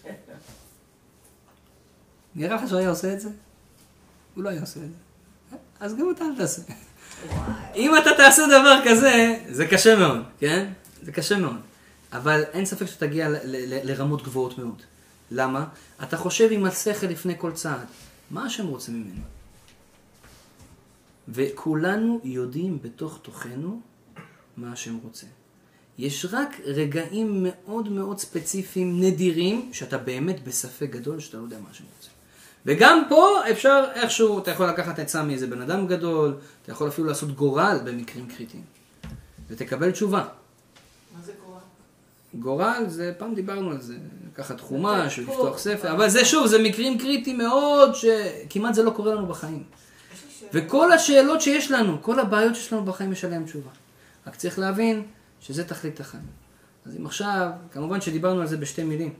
[2.34, 3.28] נראה לך שהוא היה עושה את זה?
[4.34, 5.56] הוא לא היה עושה את זה.
[5.80, 6.62] אז גם אתה אל תעשה.
[7.74, 10.72] אם אתה תעשה דבר כזה, זה קשה מאוד, כן?
[11.02, 11.56] זה קשה מאוד.
[12.12, 13.28] אבל אין ספק שתגיע
[13.84, 14.82] לרמות גבוהות מאוד.
[15.34, 15.66] למה?
[16.02, 17.86] אתה חושב עם השכל לפני כל צעד.
[18.30, 19.22] מה השם רוצה ממנו?
[21.28, 23.80] וכולנו יודעים בתוך תוכנו
[24.56, 25.26] מה השם רוצה.
[25.98, 31.70] יש רק רגעים מאוד מאוד ספציפיים, נדירים, שאתה באמת בספק גדול שאתה לא יודע מה
[31.70, 32.10] השם רוצה.
[32.66, 37.06] וגם פה אפשר איכשהו, אתה יכול לקחת עצה מאיזה בן אדם גדול, אתה יכול אפילו
[37.06, 38.62] לעשות גורל במקרים קריטיים.
[39.48, 40.24] ותקבל תשובה.
[41.16, 41.60] מה זה קורה?
[42.34, 43.96] גורל זה, פעם דיברנו על זה,
[44.32, 49.14] לקחת חומש ולפתוח ספר, אבל זה שוב, זה מקרים קריטיים מאוד, שכמעט זה לא קורה
[49.14, 49.64] לנו בחיים.
[50.52, 53.70] וכל השאלות שיש לנו, כל הבעיות שיש לנו בחיים, יש עליהן תשובה.
[54.26, 55.06] רק צריך להבין
[55.40, 56.26] שזה תכלית החיים.
[56.86, 59.14] אז אם עכשיו, כמובן שדיברנו על זה בשתי מילים,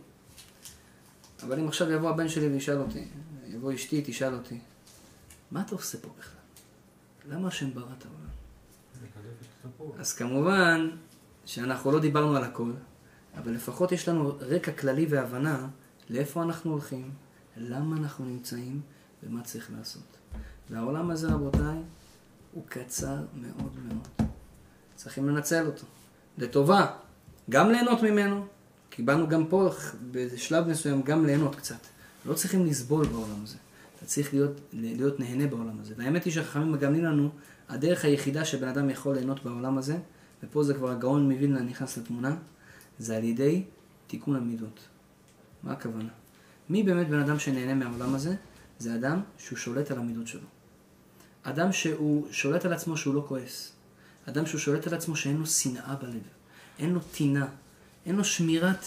[1.43, 3.05] אבל אם עכשיו יבוא הבן שלי וישאל אותי,
[3.47, 4.59] יבוא אשתי, תשאל אותי,
[5.51, 7.35] מה אתה עושה פה בכלל?
[7.37, 8.23] למה השם ברא את העולם?
[9.99, 10.91] אז כמובן
[11.45, 12.73] שאנחנו לא דיברנו על הכל,
[13.37, 15.69] אבל לפחות יש לנו רקע כללי והבנה
[16.11, 17.11] לאיפה אנחנו הולכים,
[17.57, 18.81] למה אנחנו נמצאים
[19.23, 20.17] ומה צריך לעשות.
[20.71, 21.79] והעולם הזה, רבותיי,
[22.53, 24.29] הוא קצר מאוד מאוד.
[24.97, 25.87] צריכים לנצל אותו.
[26.39, 26.87] לטובה.
[27.51, 28.47] גם ליהנות ממנו,
[28.91, 29.71] כי באנו גם פה
[30.11, 31.87] בשלב מסוים גם ליהנות קצת.
[32.27, 33.57] לא צריכים לסבול בעולם הזה.
[33.97, 35.95] אתה צריך להיות, להיות נהנה בעולם הזה.
[35.97, 37.31] והאמת היא שהחכמים מגמלים לנו,
[37.69, 39.97] הדרך היחידה שבן אדם יכול ליהנות בעולם הזה,
[40.43, 42.37] ופה זה כבר הגאון מווילנה נכנס לתמונה,
[42.99, 43.63] זה על ידי
[44.07, 44.81] תיקון המידות.
[45.63, 46.09] מה הכוונה?
[46.71, 48.35] מי באמת בן אדם שנהנה מהעולם הזה?
[48.79, 50.47] זה אדם שהוא שולט על המידות שלו.
[51.43, 53.73] אדם שהוא שולט על עצמו שהוא לא כועס.
[54.29, 56.23] אדם שהוא שולט על עצמו שאין לו שנאה בלב.
[56.79, 57.47] אין לו טינה.
[58.07, 58.85] אין לו שמירת,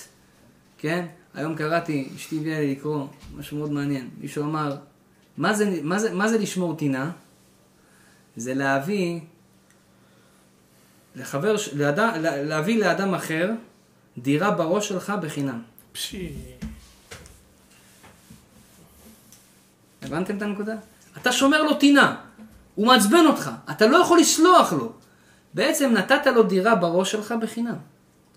[0.78, 1.06] כן?
[1.34, 4.10] היום קראתי, אשתי הביאה לי לקרוא משהו מאוד מעניין.
[4.20, 4.78] מישהו אמר,
[5.38, 7.12] מה זה, מה זה, מה זה לשמור טינה?
[8.36, 9.20] זה להביא
[11.16, 13.52] לחבר, לאדם, לה- להביא לאדם אחר
[14.18, 15.62] דירה בראש שלך בחינם.
[15.92, 16.30] פשי.
[20.02, 20.76] הבנתם את הנקודה?
[21.18, 22.16] אתה שומר לו טינה,
[22.76, 24.92] הוא מעצבן אותך, אתה לא יכול לסלוח לו.
[25.54, 27.76] בעצם נתת לו דירה בראש שלך בחינם.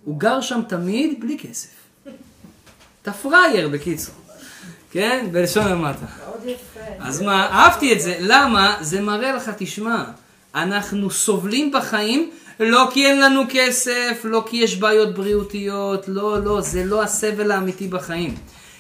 [0.05, 1.69] הוא גר שם תמיד בלי כסף.
[3.03, 4.15] אתה פראייר בקיצור.
[4.91, 5.29] כן?
[5.33, 6.07] בלשון המעטה.
[6.99, 8.17] אז מה, אהבתי את זה.
[8.21, 8.77] למה?
[8.81, 10.05] זה מראה לך, תשמע,
[10.55, 12.31] אנחנו סובלים בחיים
[12.61, 17.51] לא כי אין לנו כסף, לא כי יש בעיות בריאותיות, לא, לא, זה לא הסבל
[17.51, 18.35] האמיתי בחיים.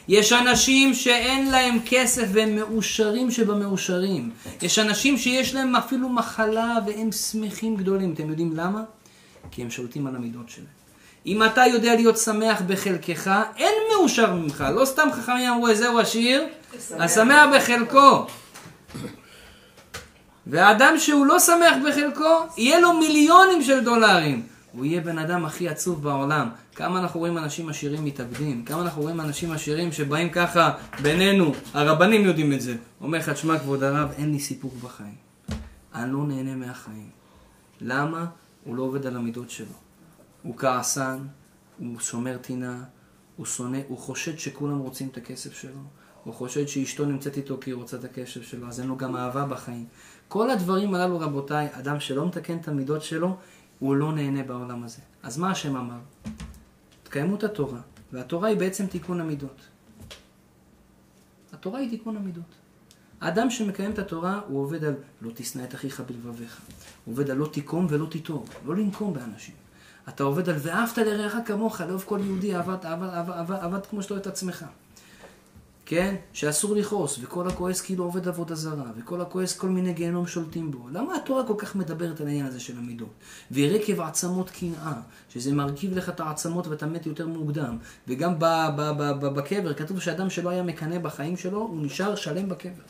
[0.09, 4.31] יש אנשים שאין להם כסף והם מאושרים שבמאושרים.
[4.63, 8.13] יש אנשים שיש להם אפילו מחלה והם שמחים גדולים.
[8.13, 8.83] אתם יודעים למה?
[9.51, 10.79] כי הם שולטים על המידות שלהם.
[11.27, 14.65] אם אתה יודע להיות שמח בחלקך, אין מאושר ממך.
[14.75, 16.45] לא סתם חכמים אמרו, זהו עשיר,
[16.99, 18.27] השמח בחלקו.
[20.49, 24.47] והאדם שהוא לא שמח בחלקו, יהיה לו מיליונים של דולרים.
[24.73, 26.49] הוא יהיה בן אדם הכי עצוב בעולם.
[26.75, 30.71] כמה אנחנו רואים אנשים עשירים מתאבדים, כמה אנחנו רואים אנשים עשירים שבאים ככה
[31.03, 32.77] בינינו, הרבנים יודעים את זה.
[33.01, 35.15] אומר לך, תשמע כבוד הרב, אין לי סיפוק בחיים.
[35.95, 37.11] אני לא נהנה מהחיים.
[37.81, 38.27] למה?
[38.65, 39.67] הוא לא עובד על המידות שלו.
[40.43, 41.19] הוא כעסן,
[41.79, 42.83] הוא שומר טינה,
[43.37, 45.83] הוא שונא, הוא חושד שכולם רוצים את הכסף שלו,
[46.29, 49.17] הוא חושד שאשתו נמצאת איתו כי היא רוצה את הכסף שלו, אז אין לו גם
[49.17, 49.87] אהבה בחיים.
[50.29, 53.37] כל הדברים הללו, רבותיי, אדם שלא מתקן את המידות שלו,
[53.79, 55.03] הוא לא נהנה בעולם הזה.
[55.23, 55.99] אז מה השם אמר?
[57.03, 57.81] תקיימו את התורה,
[58.13, 59.61] והתורה היא בעצם תיקון המידות.
[61.53, 62.55] התורה היא תיקון המידות.
[63.21, 66.61] האדם שמקיים את התורה, הוא עובד על לא תשנא את אחיך בלבביך.
[67.05, 69.55] הוא עובד על לא תיקום ולא תיטור, לא לנקום באנשים.
[70.09, 74.03] אתה עובד על ואהבת לרעך כמוך, לאהוב כל יהודי, אהבת, אהבת, אהבת, אהבת, אהבת כמו
[74.03, 74.65] שאתה אוהב את עצמך.
[75.91, 76.15] כן?
[76.33, 80.89] שאסור לכעוס, וכל הכועס כאילו עובד עבודה זרה, וכל הכועס כל מיני גיהנום שולטים בו.
[80.93, 83.09] למה התורה כל כך מדברת על העניין הזה של המידות?
[83.53, 84.93] ורקב עצמות קנאה,
[85.29, 87.77] שזה מרכיב לך את העצמות ואתה מת יותר מוקדם.
[88.09, 88.35] וגם
[89.35, 92.83] בקבר כתוב שאדם שלא היה מקנא בחיים שלו, הוא נשאר שלם בקבר.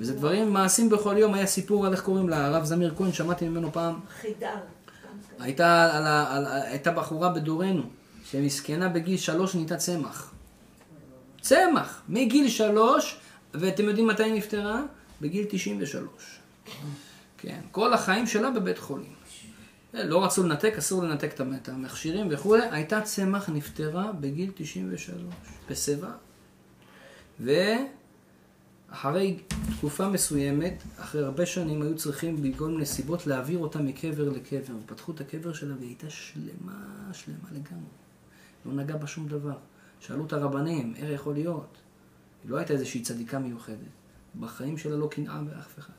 [0.00, 3.48] וזה דברים מעשים בכל יום, היה סיפור על איך קוראים לה, הרב זמיר כהן, שמעתי
[3.48, 4.56] ממנו פעם, חידר.
[5.38, 7.82] הייתה, על על, הייתה בחורה בדורנו,
[8.24, 10.29] שמסכנה בגיל שלוש נהייתה צמח.
[11.40, 13.16] צמח, מגיל שלוש,
[13.54, 14.82] ואתם יודעים מתי היא נפטרה?
[15.20, 16.06] בגיל 93.
[17.38, 19.12] כן, כל החיים שלה בבית חולים.
[19.94, 25.34] לא רצו לנתק, אסור לנתק את המכשירים וכולי, הייתה צמח, נפטרה בגיל 93,
[25.70, 26.10] בשיבה.
[28.90, 29.38] ואחרי
[29.78, 34.74] תקופה מסוימת, אחרי הרבה שנים, היו צריכים בכל מיני סיבות להעביר אותה מקבר לקבר.
[34.86, 37.90] פתחו את הקבר שלה והיא הייתה שלמה, שלמה לגמרי.
[38.66, 39.56] לא נגע בה שום דבר.
[40.00, 41.76] שאלו את הרבנים, איך יכול להיות?
[42.44, 43.76] היא לא הייתה איזושהי צדיקה מיוחדת.
[44.40, 45.92] בחיים שלה לא קנאה באף אחד.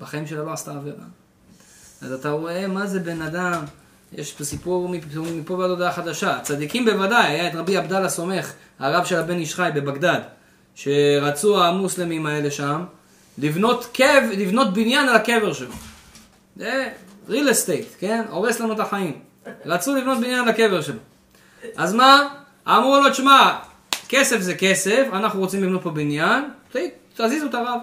[0.00, 1.04] בחיים שלה לא עשתה עבירה.
[2.02, 3.64] אז אתה רואה מה זה בן אדם,
[4.12, 6.40] יש פה סיפור מפה מפה ועד הודעה חדשה.
[6.42, 10.20] צדיקים בוודאי, היה את רבי עבדאללה סומך, הרב של הבן איש חי בבגדד,
[10.74, 12.84] שרצו המוסלמים האלה שם
[13.38, 15.72] לבנות קב, לבנות בניין על הקבר שלו.
[16.56, 16.92] זה
[17.28, 18.24] real estate, כן?
[18.30, 19.20] הורס לנו את החיים.
[19.66, 20.98] רצו לבנות בניין על הקבר שלו.
[21.76, 22.28] אז מה?
[22.68, 23.58] אמרו לו, תשמע,
[24.08, 26.44] כסף זה כסף, אנחנו רוצים לבנות פה בניין,
[27.14, 27.80] תזיזו את הרב.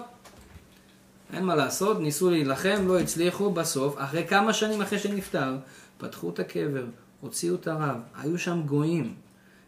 [1.32, 5.56] אין מה לעשות, ניסו להילחם, לא הצליחו, בסוף, אחרי כמה שנים אחרי שנפטר,
[5.98, 6.84] פתחו את הקבר,
[7.20, 9.14] הוציאו את הרב, היו שם גויים.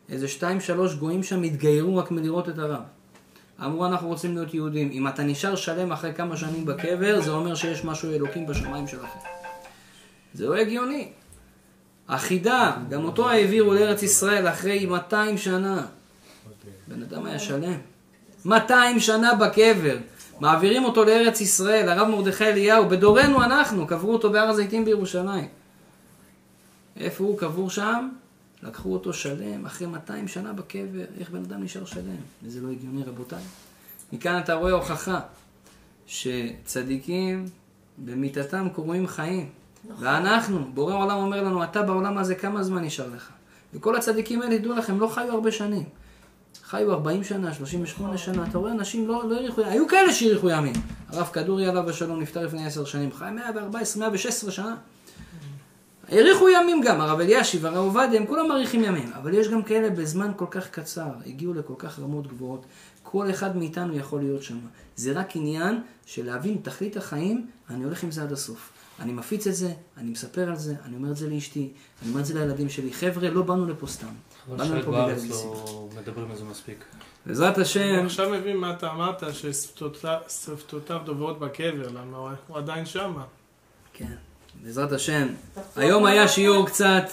[0.08, 2.82] איזה שתיים שלוש גויים שם התגיירו רק מלראות את הרב.
[3.64, 4.90] אמרו אנחנו רוצים להיות יהודים.
[4.92, 9.18] אם אתה נשאר שלם אחרי כמה שנים בקבר, זה אומר שיש משהו אלוקים בשמיים שלכם.
[10.34, 11.08] זה לא הגיוני.
[12.08, 15.86] החידה, גם אותו העבירו לארץ ישראל אחרי 200 שנה.
[16.88, 17.78] בן אדם היה שלם.
[18.44, 19.96] 200 שנה בקבר.
[20.40, 25.48] מעבירים אותו לארץ ישראל, הרב מרדכי אליהו, בדורנו אנחנו, קברו אותו בהר הזיתים בירושלים.
[26.96, 28.08] איפה הוא קבור שם?
[28.62, 32.16] לקחו אותו שלם, אחרי 200 שנה בקבר, איך בן אדם נשאר שלם?
[32.42, 33.42] וזה לא הגיוני רבותיי.
[34.12, 35.20] מכאן אתה רואה הוכחה
[36.06, 37.44] שצדיקים
[37.98, 39.48] במיתתם קרויים חיים.
[39.98, 43.30] ואנחנו, בורא עולם אומר לנו, אתה בעולם הזה כמה זמן נשאר לך?
[43.74, 45.84] וכל הצדיקים האלה, ידעו לכם, לא חיו הרבה שנים.
[46.64, 50.74] חיו 40 שנה, 38 שנה, אתה רואה אנשים לא, לא האריכו, היו כאלה שהאריכו ימים.
[51.08, 54.76] הרב כדורי עליו השלום נפטר לפני 10 שנים, חי 114, 116 שנה.
[56.08, 59.12] האריכו ימים גם, הרב אלישיב, הרב עובדיה, הם כולם מאריכים ימים.
[59.12, 62.66] אבל יש גם כאלה בזמן כל כך קצר, הגיעו לכל כך רמות גבוהות.
[63.02, 64.58] כל אחד מאיתנו יכול להיות שם.
[64.96, 68.70] זה רק עניין של להבין תכלית החיים, אני הולך עם זה עד הסוף.
[69.00, 71.68] אני מפיץ את זה, אני מספר על זה, אני אומר את זה לאשתי,
[72.02, 72.92] אני אומר את זה לילדים שלי.
[72.92, 74.06] חבר'ה, לא באנו לפה סתם.
[74.56, 75.28] באנו לפה בגלל בארץ זה.
[75.44, 76.84] לא מדברים על זה מספיק.
[77.26, 82.16] בעזרת אני השם, עכשיו מבין מה אתה אמרת, ששפתותיו דוברות בקבר, למה
[82.48, 83.24] הוא- עדיין שמה.
[83.92, 84.14] כן,
[84.62, 85.28] בעזרת השם.
[85.76, 86.28] היום היה.
[86.28, 87.04] שיעור קצת,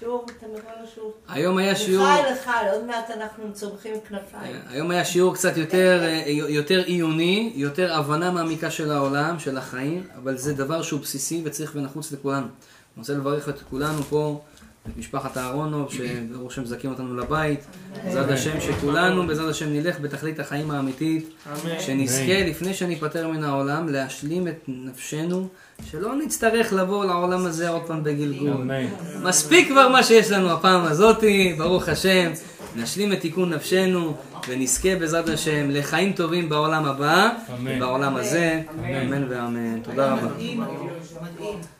[0.00, 0.06] אה?
[0.06, 1.12] שיעור, אתה מבוא לשיעור.
[1.28, 2.06] היום היה שיעור...
[2.06, 4.56] לחי לחי, עוד מעט אנחנו צומחים כנפיים.
[4.68, 10.06] היום היה שיעור קצת יותר, אה, יותר עיוני, יותר הבנה מעמיקה של העולם, של החיים,
[10.16, 12.46] אבל זה דבר שהוא בסיסי וצריך ונחוץ לכולנו.
[12.46, 14.40] אני רוצה לברך את כולנו פה,
[14.92, 17.60] את משפחת אהרונוב, שברוך השם מזכים אותנו לבית.
[18.04, 21.80] בעזרת השם שכולנו, בעזרת השם נלך בתכלית החיים האמיתית, אמן.
[21.80, 25.48] שנזכה לפני שניפטר מן העולם, להשלים את נפשנו,
[25.90, 28.50] שלא נצטרך לבוא לעולם הזה עוד פעם בגלגול.
[28.50, 28.86] אמן.
[29.22, 32.30] מספיק כבר מה שיש לנו הפעם הזאתי, ברוך השם.
[32.76, 34.16] נשלים את תיקון נפשנו
[34.48, 37.78] ונזכה בעזרת השם לחיים טובים בעולם הבא, אמן.
[37.78, 38.94] בעולם הזה, אמן.
[38.94, 39.80] אמן ואמן.
[39.80, 40.26] תודה רבה.
[40.26, 41.79] מדהים, מדהים.